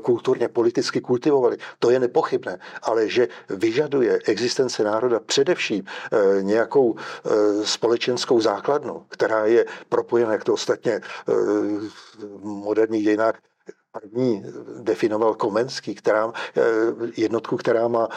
kulturně, 0.01 0.47
politicky 0.47 1.01
kultivovali, 1.01 1.57
to 1.79 1.89
je 1.89 1.99
nepochybné, 1.99 2.59
ale 2.81 3.09
že 3.09 3.27
vyžaduje 3.49 4.19
existenci 4.25 4.60
existence 4.61 4.83
národa 4.83 5.19
především 5.19 5.83
eh, 5.85 6.43
nějakou 6.43 6.95
eh, 6.95 7.65
společenskou 7.65 8.41
základnu, 8.41 9.05
která 9.09 9.45
je 9.45 9.65
propojena, 9.89 10.31
jak 10.31 10.43
to 10.43 10.53
ostatně 10.53 10.91
eh, 10.91 11.01
v 12.17 12.43
moderních 12.43 13.03
dějinách 13.03 13.39
první 13.91 14.45
definoval 14.81 15.35
Komenský, 15.35 15.95
která, 15.95 16.33
jednotku, 17.17 17.57
která 17.57 17.87
má 17.87 18.07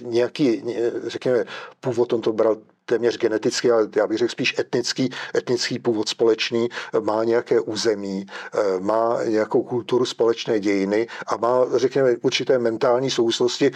nějaký, 0.00 0.64
řekněme, 1.06 1.44
původ, 1.80 2.12
on 2.12 2.20
to 2.20 2.32
bral 2.32 2.56
téměř 2.84 3.18
genetický, 3.18 3.70
ale 3.70 3.88
já 3.96 4.06
bych 4.06 4.18
řekl 4.18 4.30
spíš 4.30 4.58
etnický, 4.58 5.10
etnický 5.36 5.78
původ 5.78 6.08
společný, 6.08 6.68
má 7.00 7.24
nějaké 7.24 7.60
území, 7.60 8.26
eh, 8.54 8.80
má 8.80 9.24
nějakou 9.24 9.62
kulturu 9.62 10.04
společné 10.04 10.60
dějiny 10.60 11.06
a 11.26 11.36
má, 11.36 11.66
řekněme, 11.76 12.16
určité 12.22 12.58
mentální 12.58 13.10
souvislosti, 13.10 13.70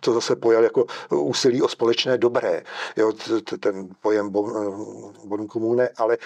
to 0.00 0.12
zase 0.12 0.36
pojal 0.36 0.62
jako 0.62 0.86
úsilí 1.10 1.62
o 1.62 1.68
společné 1.68 2.18
dobré, 2.18 2.62
jo, 2.96 3.12
ten 3.60 3.88
pojem 4.02 4.30
bon, 4.30 4.52
bon 5.24 5.48
comune, 5.48 5.88
ale 5.96 6.18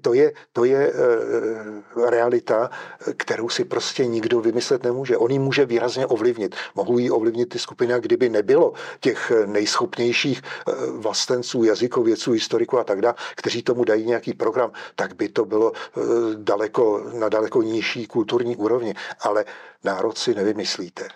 to 0.00 0.14
je, 0.14 0.32
to 0.52 0.64
je 0.64 0.92
eh, 0.92 2.10
realita, 2.10 2.70
kterou 3.16 3.48
si 3.48 3.64
prostě 3.64 4.06
nikdo 4.06 4.40
vymyslet 4.40 4.84
nemůže. 4.84 5.16
On 5.16 5.30
ji 5.30 5.38
může 5.38 5.66
výrazně 5.66 6.06
ovlivnit. 6.06 6.54
Mohou 6.74 6.98
ji 6.98 7.10
ovlivnit 7.10 7.48
ty 7.48 7.58
skupiny, 7.58 7.94
kdyby 8.00 8.28
nebylo 8.28 8.72
těch 9.00 9.32
nejschopnějších 9.46 10.42
eh, 10.42 10.72
vlastenců, 10.90 11.64
jazykovědců, 11.70 12.32
historiků 12.32 12.78
a 12.78 12.84
tak 12.84 13.00
dále, 13.00 13.14
kteří 13.36 13.62
tomu 13.62 13.84
dají 13.84 14.06
nějaký 14.06 14.32
program, 14.34 14.72
tak 14.94 15.16
by 15.16 15.28
to 15.28 15.44
bylo 15.44 15.72
eh, 15.72 16.00
daleko, 16.34 17.10
na 17.18 17.28
daleko 17.28 17.62
nižší 17.62 18.06
kulturní 18.06 18.56
úrovni. 18.56 18.94
Ale 19.20 19.44
národ 19.84 20.18
si 20.18 20.34
nevymyslíte 20.34 21.08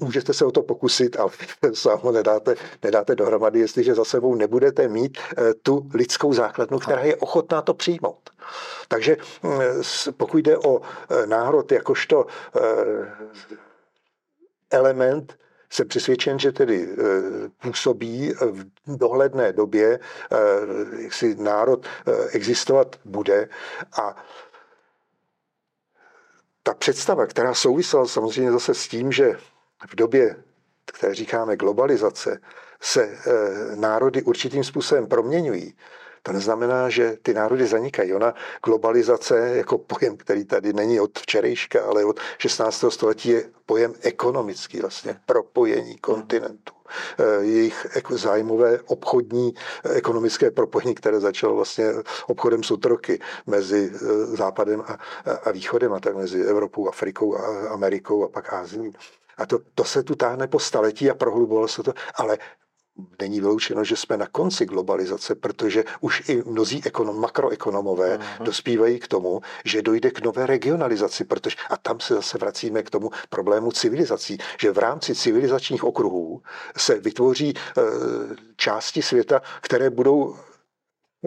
můžete 0.00 0.32
se 0.34 0.44
o 0.44 0.50
to 0.50 0.62
pokusit, 0.62 1.16
ale 1.16 1.30
sám 1.74 1.98
ho 2.02 2.12
nedáte, 2.12 2.54
nedáte 2.82 3.14
dohromady, 3.14 3.60
jestliže 3.60 3.94
za 3.94 4.04
sebou 4.04 4.34
nebudete 4.34 4.88
mít 4.88 5.18
eh, 5.18 5.54
tu 5.54 5.90
lidskou 5.94 6.32
základnu, 6.32 6.78
která 6.78 7.02
je 7.02 7.16
ochotná 7.16 7.62
to 7.62 7.74
přijmout. 7.74 8.30
Takže 8.88 9.16
mm, 9.42 9.60
pokud 10.16 10.38
jde 10.38 10.58
o 10.58 10.80
eh, 10.80 11.26
národ 11.26 11.72
jakožto 11.72 12.26
element 14.70 15.38
jsem 15.72 15.88
přesvědčen, 15.88 16.38
že 16.38 16.52
tedy 16.52 16.88
eh, 16.92 16.96
působí 17.62 18.32
v 18.40 18.64
dohledné 18.96 19.52
době, 19.52 19.98
eh, 20.32 20.36
jak 21.02 21.12
si 21.12 21.34
národ 21.34 21.86
eh, 21.86 22.12
existovat 22.30 22.96
bude 23.04 23.48
a 24.02 24.16
ta 26.62 26.74
představa, 26.74 27.26
která 27.26 27.54
souvisela 27.54 28.06
samozřejmě 28.06 28.52
zase 28.52 28.74
s 28.74 28.88
tím, 28.88 29.12
že 29.12 29.32
v 29.88 29.94
době, 29.96 30.36
které 30.84 31.14
říkáme 31.14 31.56
globalizace, 31.56 32.40
se 32.82 33.18
národy 33.74 34.22
určitým 34.22 34.64
způsobem 34.64 35.06
proměňují, 35.06 35.74
to 36.22 36.32
neznamená, 36.32 36.88
že 36.88 37.16
ty 37.22 37.34
národy 37.34 37.66
zanikají. 37.66 38.14
Ona 38.14 38.34
globalizace 38.64 39.56
jako 39.56 39.78
pojem, 39.78 40.16
který 40.16 40.44
tady 40.44 40.72
není 40.72 41.00
od 41.00 41.18
včerejška, 41.18 41.84
ale 41.84 42.04
od 42.04 42.20
16. 42.38 42.84
století 42.88 43.28
je 43.28 43.44
pojem 43.66 43.94
ekonomický, 44.02 44.80
vlastně 44.80 45.20
propojení 45.26 45.98
kontinentu 45.98 46.72
eh, 47.18 47.24
jejich 47.44 47.86
zájmové 48.10 48.80
obchodní 48.86 49.54
eh, 49.84 49.94
ekonomické 49.94 50.50
propojení, 50.50 50.94
které 50.94 51.20
začalo 51.20 51.56
vlastně 51.56 51.84
obchodem 52.26 52.62
s 52.62 52.70
otroky 52.70 53.20
mezi 53.46 53.92
eh, 53.94 53.98
západem 54.36 54.80
a, 54.80 54.98
a 55.44 55.50
východem 55.50 55.92
a 55.92 56.00
tak 56.00 56.16
mezi 56.16 56.42
Evropou, 56.44 56.88
Afrikou 56.88 57.36
a 57.36 57.68
Amerikou 57.68 58.24
a 58.24 58.28
pak 58.28 58.52
Ázií. 58.52 58.92
A 59.38 59.46
to, 59.46 59.58
to 59.74 59.84
se 59.84 60.02
tu 60.02 60.14
táhne 60.14 60.46
po 60.46 60.58
staletí 60.58 61.10
a 61.10 61.14
prohlubovalo 61.14 61.68
se 61.68 61.82
to, 61.82 61.92
ale 62.14 62.38
není 63.20 63.40
vyloučeno, 63.40 63.84
že 63.84 63.96
jsme 63.96 64.16
na 64.16 64.26
konci 64.26 64.66
globalizace, 64.66 65.34
protože 65.34 65.84
už 66.00 66.28
i 66.28 66.42
mnozí 66.46 66.82
ekonom, 66.84 67.20
makroekonomové 67.20 68.18
uh-huh. 68.18 68.42
dospívají 68.44 68.98
k 68.98 69.08
tomu, 69.08 69.40
že 69.64 69.82
dojde 69.82 70.10
k 70.10 70.24
nové 70.24 70.46
regionalizaci, 70.46 71.24
protože 71.24 71.56
a 71.70 71.76
tam 71.76 72.00
se 72.00 72.14
zase 72.14 72.38
vracíme 72.38 72.82
k 72.82 72.90
tomu 72.90 73.10
problému 73.28 73.72
civilizací, 73.72 74.38
že 74.60 74.72
v 74.72 74.78
rámci 74.78 75.14
civilizačních 75.14 75.84
okruhů 75.84 76.42
se 76.76 76.98
vytvoří 76.98 77.50
e, 77.50 77.54
části 78.56 79.02
světa, 79.02 79.42
které 79.60 79.90
budou 79.90 80.36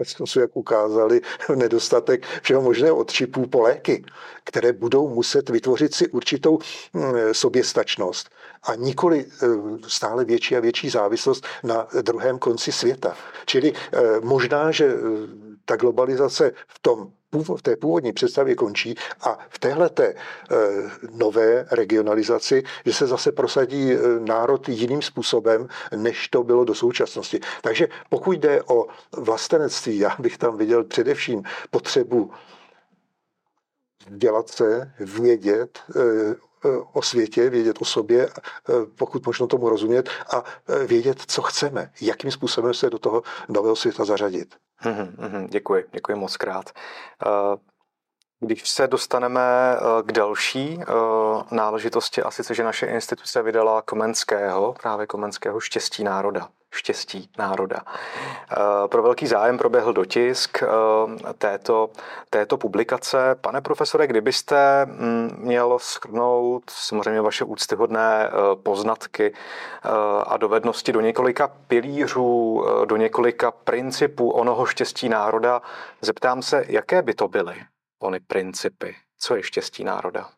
jsou, 0.02 0.40
jak 0.40 0.56
ukázali, 0.56 1.20
nedostatek 1.54 2.26
všeho 2.42 2.62
možného 2.62 2.96
od 2.96 3.12
čipů 3.12 3.46
po 3.46 3.60
léky, 3.60 4.04
které 4.44 4.72
budou 4.72 5.08
muset 5.08 5.48
vytvořit 5.48 5.94
si 5.94 6.08
určitou 6.08 6.58
mm, 6.92 7.14
soběstačnost 7.32 8.30
a 8.62 8.74
nikoli 8.74 9.26
eh, 9.26 9.46
stále 9.86 10.24
větší 10.24 10.56
a 10.56 10.60
větší 10.60 10.90
závislost 10.90 11.46
na 11.62 11.86
druhém 12.02 12.38
konci 12.38 12.72
světa. 12.72 13.16
Čili 13.46 13.72
eh, 13.72 14.00
možná, 14.20 14.70
že 14.70 14.86
eh, 14.86 15.53
ta 15.64 15.76
globalizace 15.76 16.52
v 16.68 16.78
tom 16.78 17.12
v 17.56 17.62
té 17.62 17.76
původní 17.76 18.12
představě 18.12 18.54
končí 18.54 18.94
a 19.20 19.38
v 19.48 19.58
téhle 19.58 19.88
té 19.88 20.14
nové 21.10 21.66
regionalizaci, 21.70 22.62
že 22.86 22.92
se 22.92 23.06
zase 23.06 23.32
prosadí 23.32 23.90
národ 24.18 24.68
jiným 24.68 25.02
způsobem, 25.02 25.68
než 25.96 26.28
to 26.28 26.42
bylo 26.42 26.64
do 26.64 26.74
současnosti. 26.74 27.40
Takže 27.62 27.88
pokud 28.10 28.32
jde 28.32 28.62
o 28.62 28.86
vlastenectví, 29.16 29.98
já 29.98 30.16
bych 30.18 30.38
tam 30.38 30.58
viděl 30.58 30.84
především 30.84 31.42
potřebu 31.70 32.30
dělat 34.08 34.48
se, 34.48 34.92
vědět, 34.98 35.78
o 36.92 37.02
světě, 37.02 37.50
vědět 37.50 37.76
o 37.80 37.84
sobě, 37.84 38.30
pokud 38.98 39.26
možno 39.26 39.46
tomu 39.46 39.68
rozumět 39.68 40.08
a 40.34 40.44
vědět, 40.86 41.22
co 41.26 41.42
chceme, 41.42 41.90
jakým 42.00 42.30
způsobem 42.30 42.74
se 42.74 42.90
do 42.90 42.98
toho 42.98 43.22
nového 43.48 43.76
světa 43.76 44.04
zařadit. 44.04 44.54
Mm-hmm, 44.84 45.48
děkuji, 45.48 45.84
děkuji 45.92 46.16
moc 46.16 46.36
krát. 46.36 46.70
Když 48.40 48.70
se 48.70 48.86
dostaneme 48.86 49.76
k 50.02 50.12
další 50.12 50.80
náležitosti, 51.50 52.22
a 52.22 52.30
sice, 52.30 52.54
že 52.54 52.64
naše 52.64 52.86
instituce 52.86 53.42
vydala 53.42 53.82
Komenského, 53.82 54.74
právě 54.82 55.06
Komenského 55.06 55.60
štěstí 55.60 56.04
národa 56.04 56.48
štěstí 56.74 57.30
národa. 57.38 57.80
Eh, 57.86 58.56
pro 58.88 59.02
velký 59.02 59.26
zájem 59.26 59.58
proběhl 59.58 59.92
dotisk 59.92 60.62
eh, 60.62 60.66
této, 61.38 61.90
této 62.30 62.56
publikace. 62.56 63.34
Pane 63.40 63.60
profesore, 63.60 64.06
kdybyste 64.06 64.86
mm, 64.86 65.36
měl 65.38 65.78
schrnout 65.78 66.62
samozřejmě 66.70 67.20
vaše 67.20 67.44
úctyhodné 67.44 68.28
eh, 68.28 68.30
poznatky 68.62 69.34
a 70.26 70.36
dovednosti 70.36 70.92
do 70.92 71.00
několika 71.00 71.48
pilířů, 71.48 72.64
do 72.84 72.96
několika 72.96 73.50
principů 73.50 74.30
onoho 74.30 74.66
štěstí 74.66 75.08
národa, 75.08 75.62
zeptám 76.00 76.42
se, 76.42 76.64
jaké 76.68 77.02
by 77.02 77.14
to 77.14 77.28
byly 77.28 77.54
ony 78.02 78.20
principy? 78.20 78.96
Co 79.18 79.36
je 79.36 79.42
štěstí 79.42 79.84
národa? 79.84 80.28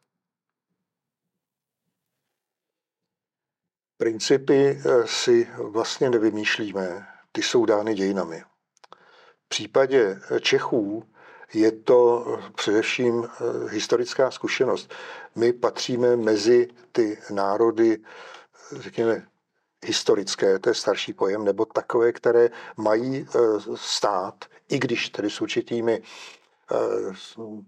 Principy 3.98 4.68
eh, 4.84 5.06
si 5.06 5.48
vlastně 5.58 6.10
nevymýšlíme, 6.10 7.06
ty 7.32 7.42
jsou 7.42 7.64
dány 7.66 7.94
dějinami. 7.94 8.42
V 9.44 9.48
případě 9.48 10.20
eh, 10.30 10.40
Čechů 10.40 11.04
je 11.54 11.72
to 11.72 12.26
eh, 12.28 12.50
především 12.56 13.28
historická 13.68 14.30
zkušenost. 14.30 14.94
My 15.34 15.52
patříme 15.52 16.16
mezi 16.16 16.68
ty 16.92 17.18
národy, 17.30 17.98
řekněme, 18.72 19.26
historické, 19.86 20.58
to 20.58 20.70
je 20.70 20.74
starší 20.74 21.12
pojem, 21.12 21.44
nebo 21.44 21.64
takové, 21.64 22.12
které 22.12 22.50
mají 22.76 23.26
stát, 23.74 24.44
i 24.68 24.78
když 24.78 25.08
tedy 25.08 25.30
s 25.30 25.40
určitými 25.40 26.02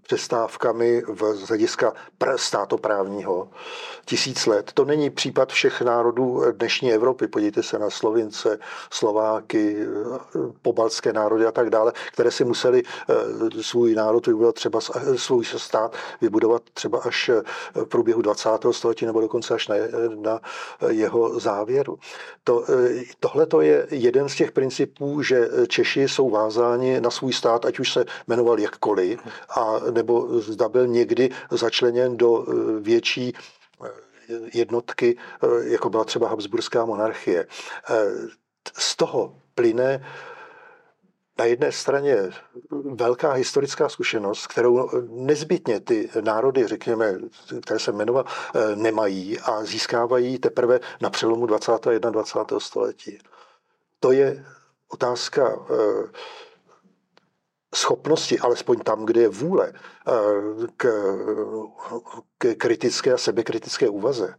přestávkami 0.02 1.02
v, 1.08 1.34
z 1.34 1.48
hlediska 1.48 1.92
státoprávního 2.36 3.48
tisíc 4.04 4.46
let. 4.46 4.70
To 4.74 4.84
není 4.84 5.10
případ 5.10 5.52
všech 5.52 5.80
národů 5.80 6.42
dnešní 6.52 6.92
Evropy. 6.92 7.28
Podívejte 7.28 7.62
se 7.62 7.78
na 7.78 7.90
Slovince, 7.90 8.58
Slováky, 8.90 9.76
eh, 9.80 10.38
pobaltské 10.62 11.12
národy 11.12 11.46
a 11.46 11.52
tak 11.52 11.70
dále, 11.70 11.92
které 12.12 12.30
si 12.30 12.44
museli 12.44 12.82
eh, 12.82 13.62
svůj 13.62 13.94
národ 13.94 14.26
vybudovat 14.26 14.54
třeba, 14.54 14.80
svůj 15.16 15.44
stát 15.44 15.96
vybudovat 16.20 16.62
třeba 16.74 16.98
až 16.98 17.30
v 17.74 17.84
průběhu 17.84 18.22
20. 18.22 18.48
století 18.70 19.06
nebo 19.06 19.20
dokonce 19.20 19.54
až 19.54 19.68
na, 19.68 19.74
na 20.16 20.40
jeho 20.88 21.40
závěru. 21.40 21.98
To, 22.44 22.64
tohle 23.20 23.46
to 23.46 23.60
je 23.60 23.86
jeden 23.90 24.28
z 24.28 24.34
těch 24.34 24.52
principů, 24.52 25.22
že 25.22 25.48
Češi 25.68 26.08
jsou 26.08 26.30
vázáni 26.30 27.00
na 27.00 27.10
svůj 27.10 27.32
stát, 27.32 27.64
ať 27.64 27.78
už 27.78 27.92
se 27.92 28.04
jmenoval 28.26 28.58
jakkoliv 28.60 28.87
jakkoliv, 28.88 29.20
a 29.48 29.80
nebo 29.90 30.40
zda 30.40 30.68
byl 30.68 30.86
někdy 30.86 31.30
začleněn 31.50 32.16
do 32.16 32.46
eh, 32.48 32.80
větší 32.80 33.32
eh, 33.84 33.90
jednotky, 34.54 35.16
eh, 35.42 35.68
jako 35.68 35.90
byla 35.90 36.04
třeba 36.04 36.28
Habsburská 36.28 36.84
monarchie. 36.84 37.46
Z 38.78 38.96
toho 38.96 39.36
plyne 39.54 40.06
na 41.38 41.44
jedné 41.44 41.72
straně 41.72 42.16
velká 42.94 43.32
historická 43.32 43.88
zkušenost, 43.88 44.46
kterou 44.46 44.90
nezbytně 45.08 45.80
ty 45.80 46.10
národy, 46.20 46.66
řekněme, 46.66 47.14
které 47.62 47.80
se 47.80 47.92
jmenoval, 47.92 48.24
nemají 48.74 49.40
a 49.40 49.64
získávají 49.64 50.38
teprve 50.38 50.80
na 51.00 51.10
přelomu 51.10 51.46
20. 51.46 51.86
a 51.86 52.10
21. 52.10 52.60
století. 52.60 53.18
To 54.00 54.12
je 54.12 54.44
otázka 54.88 55.66
schopnosti, 57.74 58.38
alespoň 58.38 58.78
tam, 58.78 59.04
kde 59.04 59.20
je 59.20 59.28
vůle 59.28 59.72
eh, 59.72 60.12
k, 60.76 60.88
k 62.38 62.54
kritické 62.54 63.12
a 63.12 63.18
sebekritické 63.18 63.88
úvaze, 63.88 64.34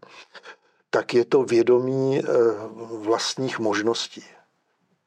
tak 0.89 1.13
je 1.13 1.25
to 1.25 1.43
vědomí 1.43 2.21
vlastních 2.91 3.59
možností. 3.59 4.23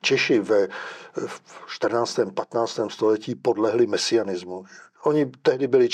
Češi 0.02 0.38
ve 0.38 0.68
14. 1.66 2.18
15. 2.34 2.80
století 2.88 3.34
podlehli 3.34 3.86
mesianismu. 3.86 4.64
Oni 5.04 5.32
tehdy 5.42 5.66
byli, 5.66 5.88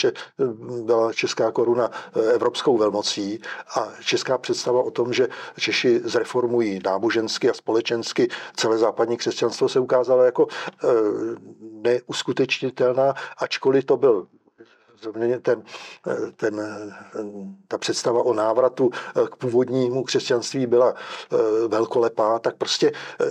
byla 0.82 1.12
česká 1.12 1.50
koruna 1.50 1.90
eh, 1.90 2.32
evropskou 2.32 2.78
velmocí 2.78 3.40
a 3.76 3.88
česká 4.04 4.38
představa 4.38 4.82
o 4.82 4.90
tom, 4.90 5.12
že 5.12 5.28
Češi 5.58 6.00
zreformují 6.04 6.80
nábožensky 6.84 7.50
a 7.50 7.54
společensky 7.54 8.28
celé 8.56 8.78
západní 8.78 9.16
křesťanstvo 9.16 9.68
se 9.68 9.80
ukázalo 9.80 10.24
jako 10.24 10.46
eh, 10.84 10.88
neuskutečnitelná, 11.60 13.14
ačkoliv 13.38 13.84
to 13.84 13.96
byl 13.96 14.26
ten, 15.42 15.62
ten, 16.36 16.60
ta 17.68 17.78
představa 17.78 18.22
o 18.22 18.34
návratu 18.34 18.90
k 19.30 19.36
původnímu 19.36 20.04
křesťanství 20.04 20.66
byla 20.66 20.94
eh, 20.94 21.36
velkolepá, 21.68 22.38
tak 22.38 22.56
prostě 22.56 22.92
eh, 23.20 23.24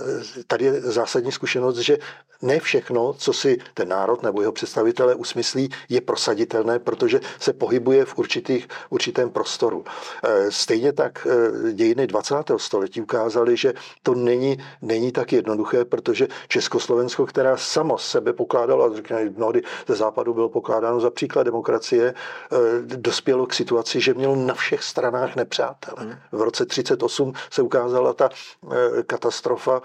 tady 0.46 0.64
je 0.64 0.80
zásadní 0.80 1.32
zkušenost, 1.32 1.76
že 1.78 1.98
ne 2.42 2.60
všechno, 2.60 3.12
co 3.12 3.32
si 3.32 3.58
ten 3.74 3.88
národ 3.88 4.22
nebo 4.22 4.40
jeho 4.40 4.52
představitelé 4.52 5.14
usmyslí, 5.14 5.68
je 5.88 6.00
prosaditelné, 6.00 6.78
protože 6.78 7.20
se 7.40 7.52
pohybuje 7.52 8.04
v 8.04 8.18
určitých, 8.18 8.68
určitém 8.90 9.30
prostoru. 9.30 9.84
Eh, 10.24 10.50
stejně 10.50 10.92
tak 10.92 11.26
dějiny 11.72 12.06
20. 12.06 12.34
století 12.56 13.00
ukázaly, 13.00 13.56
že 13.56 13.74
to 14.02 14.14
není, 14.14 14.58
není 14.82 15.12
tak 15.12 15.32
jednoduché, 15.32 15.84
protože 15.84 16.28
Československo, 16.48 17.26
která 17.26 17.56
samo 17.56 17.98
sebe 17.98 18.32
pokládalo, 18.32 18.84
a 18.84 18.90
mnohdy 19.36 19.62
ze 19.86 19.94
západu 19.94 20.34
bylo 20.34 20.48
pokládáno 20.48 21.00
za 21.00 21.10
příklad 21.10 21.46
demokracie 21.58 22.14
eh, 22.14 22.56
dospělo 22.96 23.46
k 23.46 23.54
situaci, 23.54 24.00
že 24.00 24.14
mělo 24.14 24.36
na 24.36 24.54
všech 24.54 24.82
stranách 24.82 25.36
nepřátele. 25.36 26.02
Hmm. 26.02 26.18
V 26.32 26.42
roce 26.42 26.66
38 26.66 27.32
se 27.50 27.62
ukázala 27.62 28.12
ta 28.12 28.28
eh, 28.30 29.02
katastrofa, 29.02 29.82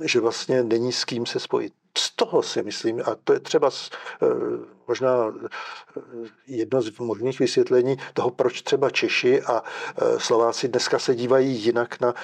že 0.00 0.20
vlastně 0.20 0.62
není 0.62 0.92
s 0.92 1.04
kým 1.04 1.26
se 1.26 1.40
spojit. 1.40 1.72
Z 1.98 2.16
toho 2.16 2.42
si 2.42 2.62
myslím, 2.62 3.00
a 3.00 3.16
to 3.24 3.32
je 3.32 3.40
třeba 3.40 3.70
eh, 3.70 4.26
možná 4.88 5.34
jedno 6.46 6.82
z 6.82 6.98
možných 6.98 7.38
vysvětlení 7.38 7.96
toho, 8.14 8.30
proč 8.30 8.62
třeba 8.62 8.90
Češi 8.90 9.42
a 9.42 9.62
Slováci 10.18 10.68
dneska 10.68 10.98
se 10.98 11.14
dívají 11.14 11.64
jinak 11.64 12.00
na 12.00 12.14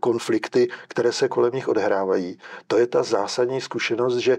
konflikty, 0.00 0.68
které 0.88 1.12
se 1.12 1.28
kolem 1.28 1.52
nich 1.52 1.68
odehrávají. 1.68 2.38
To 2.66 2.78
je 2.78 2.86
ta 2.86 3.02
zásadní 3.02 3.60
zkušenost, 3.60 4.16
že 4.16 4.38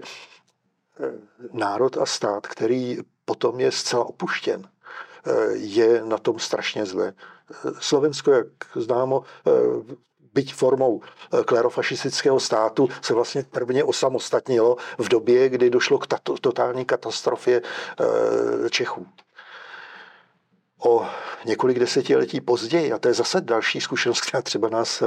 národ 1.52 1.98
a 1.98 2.06
stát, 2.06 2.46
který 2.46 2.98
potom 3.24 3.60
je 3.60 3.72
zcela 3.72 4.04
opuštěn, 4.04 4.68
eh, 5.26 5.32
je 5.52 6.04
na 6.04 6.18
tom 6.18 6.38
strašně 6.38 6.86
zle. 6.86 7.12
Slovensko, 7.78 8.30
jak 8.30 8.46
známo, 8.74 9.22
eh, 9.46 9.50
byť 10.34 10.54
formou 10.54 11.00
eh, 11.02 11.44
klerofašistického 11.44 12.40
státu, 12.40 12.88
se 13.02 13.14
vlastně 13.14 13.44
prvně 13.50 13.84
osamostatnilo 13.84 14.76
v 14.98 15.08
době, 15.08 15.48
kdy 15.48 15.70
došlo 15.70 15.98
k 15.98 16.06
totální 16.40 16.84
katastrofě 16.84 17.62
Čechů 18.70 19.06
o 20.84 21.06
několik 21.44 21.78
desetiletí 21.78 22.40
později, 22.40 22.92
a 22.92 22.98
to 22.98 23.08
je 23.08 23.14
zase 23.14 23.40
další 23.40 23.80
zkušenost, 23.80 24.20
která 24.20 24.42
třeba 24.42 24.68
nás 24.68 25.02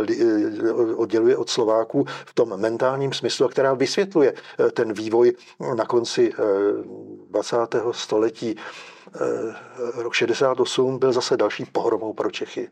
odděluje 0.96 1.38
od 1.38 1.50
Slováků 1.50 2.06
v 2.26 2.34
tom 2.34 2.60
mentálním 2.60 3.14
smyslu, 3.14 3.46
a 3.46 3.50
která 3.50 3.74
vysvětluje 3.74 4.34
eh, 4.34 4.72
ten 4.72 4.94
vývoj 4.94 5.34
na 5.76 5.86
konci 5.86 6.34
20. 7.30 7.76
Eh, 7.76 7.80
století. 7.92 8.56
Eh, 9.16 10.02
rok 10.02 10.14
68 10.14 11.00
byl 11.00 11.14
zase 11.14 11.38
další 11.38 11.66
pohromou 11.66 12.14
pro 12.14 12.32
Čechy 12.32 12.70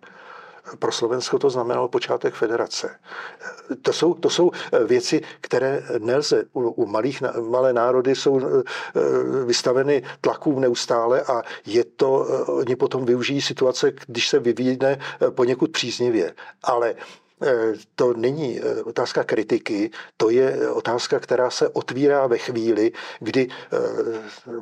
pro 0.79 0.91
Slovensko 0.91 1.39
to 1.39 1.49
znamenalo 1.49 1.87
počátek 1.87 2.33
federace. 2.33 2.95
To 3.81 3.93
jsou, 3.93 4.13
to 4.13 4.29
jsou 4.29 4.51
věci, 4.85 5.21
které 5.41 5.83
nelze. 5.99 6.43
U, 6.53 6.61
u 6.69 6.85
malých, 6.85 7.23
malé 7.49 7.73
národy 7.73 8.15
jsou 8.15 8.41
eh, 8.41 8.63
vystaveny 9.45 10.03
tlakům 10.21 10.61
neustále 10.61 11.21
a 11.21 11.41
je 11.65 11.83
to, 11.83 12.27
eh, 12.29 12.51
oni 12.51 12.75
potom 12.75 13.05
využijí 13.05 13.41
situace, 13.41 13.91
když 14.07 14.29
se 14.29 14.39
vyvíjne 14.39 14.99
eh, 15.21 15.31
poněkud 15.31 15.71
příznivě. 15.71 16.33
Ale 16.63 16.95
Eh, 16.95 17.24
to 17.95 18.13
není 18.13 18.59
eh, 18.59 18.83
otázka 18.83 19.23
kritiky, 19.23 19.91
to 20.17 20.29
je 20.29 20.69
otázka, 20.71 21.19
která 21.19 21.49
se 21.49 21.69
otvírá 21.69 22.27
ve 22.27 22.37
chvíli, 22.37 22.91
kdy 23.19 23.47
eh, 23.49 23.77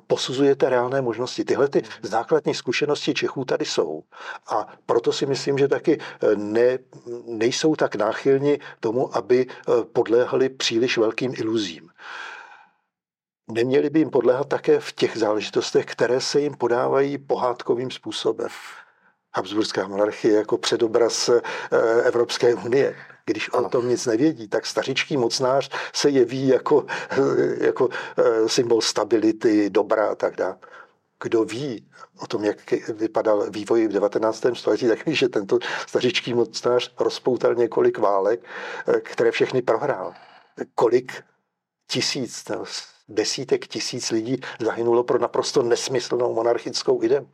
posuzujete 0.08 0.70
reálné 0.70 1.02
možnosti. 1.02 1.44
Tyhle 1.44 1.68
ty 1.68 1.84
základní 2.02 2.54
zkušenosti 2.54 3.14
Čechů 3.14 3.46
tady 3.46 3.66
jsou. 3.66 4.04
A 4.48 4.68
proto 4.86 5.12
si 5.12 5.26
myslím, 5.26 5.58
že 5.58 5.68
taky 5.68 6.00
ne, 6.36 6.80
nejsou 7.26 7.76
tak 7.76 7.96
náchylni 7.96 8.60
tomu, 8.80 9.18
aby 9.18 9.48
podléhali 9.94 10.50
příliš 10.50 10.98
velkým 10.98 11.34
iluzím. 11.38 11.90
Neměli 13.52 13.90
by 13.90 14.00
jim 14.00 14.10
podléhat 14.10 14.48
také 14.48 14.80
v 14.80 14.92
těch 14.92 15.18
záležitostech, 15.18 15.86
které 15.86 16.22
se 16.22 16.42
jim 16.42 16.54
podávají 16.54 17.18
pohádkovým 17.18 17.92
způsobem. 17.92 18.50
Habsburská 19.36 19.88
monarchie 19.88 20.36
jako 20.36 20.58
předobraz 20.58 21.30
eh, 21.30 21.42
Evropské 22.04 22.56
unie. 22.56 22.96
Když 23.26 23.50
o 23.50 23.70
tom 23.70 23.90
nic 23.90 24.06
nevědí, 24.06 24.48
tak 24.48 24.66
stařičký 24.66 25.18
mocnář 25.18 25.70
se 25.94 26.10
jeví 26.10 26.48
jako, 26.48 26.86
eh, 27.10 27.66
jako 27.66 27.90
eh, 28.18 28.50
symbol 28.50 28.82
stability, 28.82 29.70
dobra 29.70 30.08
a 30.08 30.16
tak 30.16 30.36
dále. 30.36 30.58
Kdo 31.24 31.44
ví 31.44 31.88
o 32.20 32.28
tom, 32.28 32.44
jak 32.44 32.72
vypadal 32.90 33.50
vývoj 33.50 33.88
v 33.88 33.92
19. 33.92 34.56
století, 34.56 34.88
tak 34.88 35.06
ví, 35.06 35.16
že 35.16 35.30
tento 35.30 35.60
stařičký 35.88 36.34
mocnář 36.34 36.94
rozpoutal 37.00 37.56
několik 37.56 37.98
válek, 37.98 38.44
které 39.02 39.32
všechny 39.32 39.62
prohrál. 39.62 40.14
Kolik 40.76 41.24
tisíc, 41.88 42.44
desítek 43.08 43.68
tisíc 43.68 44.12
lidí 44.12 44.42
zahynulo 44.60 45.04
pro 45.04 45.20
naprosto 45.20 45.64
nesmyslnou 45.64 46.34
monarchickou 46.34 47.04
ideu 47.04 47.28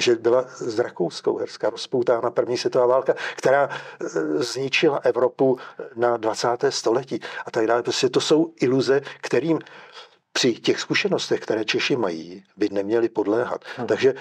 že 0.00 0.14
byla 0.14 0.44
s 0.56 0.78
Rakouskou 0.78 1.36
herská 1.36 1.70
rozpoutána 1.70 2.30
první 2.30 2.56
světová 2.56 2.86
válka, 2.86 3.14
která 3.36 3.68
e, 3.68 4.08
zničila 4.42 5.00
Evropu 5.04 5.58
na 5.96 6.16
20. 6.16 6.48
století 6.68 7.20
a 7.46 7.50
tak 7.50 7.66
dále. 7.66 7.82
Prostě 7.82 8.08
to 8.08 8.20
jsou 8.20 8.52
iluze, 8.60 9.00
kterým 9.20 9.58
při 10.32 10.54
těch 10.54 10.80
zkušenostech, 10.80 11.40
které 11.40 11.64
Češi 11.64 11.96
mají, 11.96 12.44
by 12.56 12.68
neměli 12.72 13.08
podléhat. 13.08 13.64
Hmm. 13.76 13.86
Takže 13.86 14.10
e, 14.10 14.14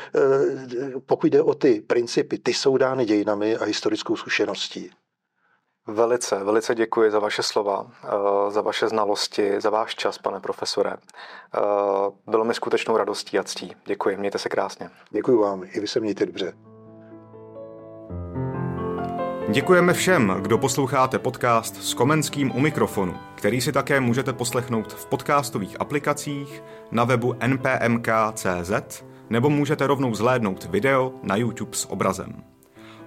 pokud 1.06 1.28
jde 1.28 1.42
o 1.42 1.54
ty 1.54 1.82
principy, 1.82 2.38
ty 2.38 2.54
jsou 2.54 2.78
dány 2.78 3.06
dějinami 3.06 3.58
a 3.58 3.64
historickou 3.66 4.16
zkušeností. 4.16 4.92
Velice, 5.88 6.44
velice 6.44 6.76
děkuji 6.76 7.12
za 7.12 7.20
vaše 7.20 7.44
slova, 7.44 7.88
eh, 8.04 8.52
za 8.52 8.62
vaše 8.62 8.88
znalosti, 8.88 9.62
za 9.62 9.70
váš 9.70 9.96
čas, 9.96 10.18
pane 10.18 10.40
profesore. 10.40 10.94
Eh, 10.94 11.60
bylo 12.28 12.46
mi 12.46 12.54
skutečnou 12.54 12.98
radostí 12.98 13.40
a 13.40 13.44
ctí. 13.44 13.76
Děkuji, 13.86 14.18
mějte 14.18 14.38
se 14.38 14.50
krásně. 14.50 14.90
Děkuji 15.10 15.42
vám, 15.42 15.64
i 15.64 15.80
vy 15.80 15.88
se 15.88 16.00
mějte 16.00 16.26
dobře. 16.26 16.54
Děkujeme 19.50 19.94
všem, 19.94 20.36
kdo 20.42 20.58
posloucháte 20.58 21.20
podcast 21.20 21.76
s 21.76 21.94
Komenským 21.94 22.56
u 22.56 22.60
mikrofonu, 22.60 23.18
který 23.36 23.62
si 23.62 23.72
také 23.72 24.00
můžete 24.00 24.34
poslechnout 24.34 24.94
v 24.94 25.06
podcastových 25.06 25.82
aplikacích, 25.82 26.64
na 26.92 27.04
webu 27.04 27.36
npmk.cz 27.48 29.04
nebo 29.30 29.50
můžete 29.50 29.88
rovnou 29.88 30.16
zhlédnout 30.16 30.64
video 30.64 31.14
na 31.24 31.36
YouTube 31.36 31.78
s 31.78 31.92
obrazem. 31.92 32.44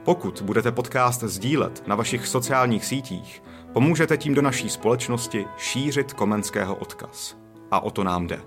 Pokud 0.04 0.42
budete 0.42 0.72
podcast 0.72 1.22
sdílet 1.22 1.86
na 1.86 1.94
vašich 1.94 2.26
sociálních 2.26 2.84
sítích, 2.84 3.42
pomůžete 3.72 4.16
tím 4.16 4.34
do 4.34 4.42
naší 4.42 4.68
společnosti 4.68 5.46
šířit 5.56 6.12
komenského 6.12 6.74
odkaz. 6.76 7.36
A 7.70 7.80
o 7.80 7.90
to 7.90 8.04
nám 8.04 8.26
jde. 8.26 8.40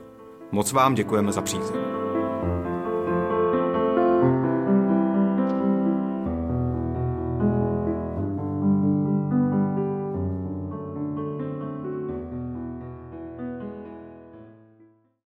Moc 0.51 0.71
vám 0.71 0.95
děkujeme 0.95 1.31
za 1.31 1.41
přízeň. 1.41 1.94